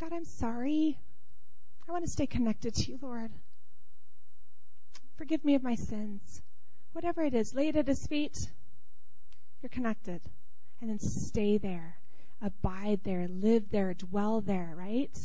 God, 0.00 0.14
I'm 0.14 0.24
sorry. 0.24 0.98
I 1.86 1.92
want 1.92 2.06
to 2.06 2.10
stay 2.10 2.26
connected 2.26 2.74
to 2.74 2.90
you, 2.90 2.98
Lord. 3.02 3.30
Forgive 5.18 5.44
me 5.44 5.54
of 5.56 5.62
my 5.62 5.74
sins. 5.74 6.40
Whatever 6.92 7.22
it 7.22 7.34
is, 7.34 7.54
lay 7.54 7.68
it 7.68 7.76
at 7.76 7.86
His 7.86 8.06
feet. 8.06 8.48
You're 9.60 9.68
connected. 9.68 10.22
And 10.80 10.88
then 10.88 10.98
stay 11.00 11.58
there. 11.58 11.98
Abide 12.40 13.00
there. 13.04 13.28
Live 13.28 13.70
there. 13.70 13.92
Dwell 13.92 14.40
there, 14.40 14.72
right? 14.74 15.18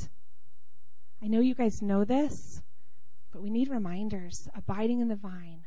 I 1.23 1.27
know 1.27 1.39
you 1.39 1.55
guys 1.55 1.81
know 1.81 2.03
this, 2.03 2.61
but 3.31 3.41
we 3.41 3.49
need 3.49 3.69
reminders. 3.69 4.49
Abiding 4.55 4.99
in 4.99 5.07
the 5.07 5.15
vine. 5.15 5.63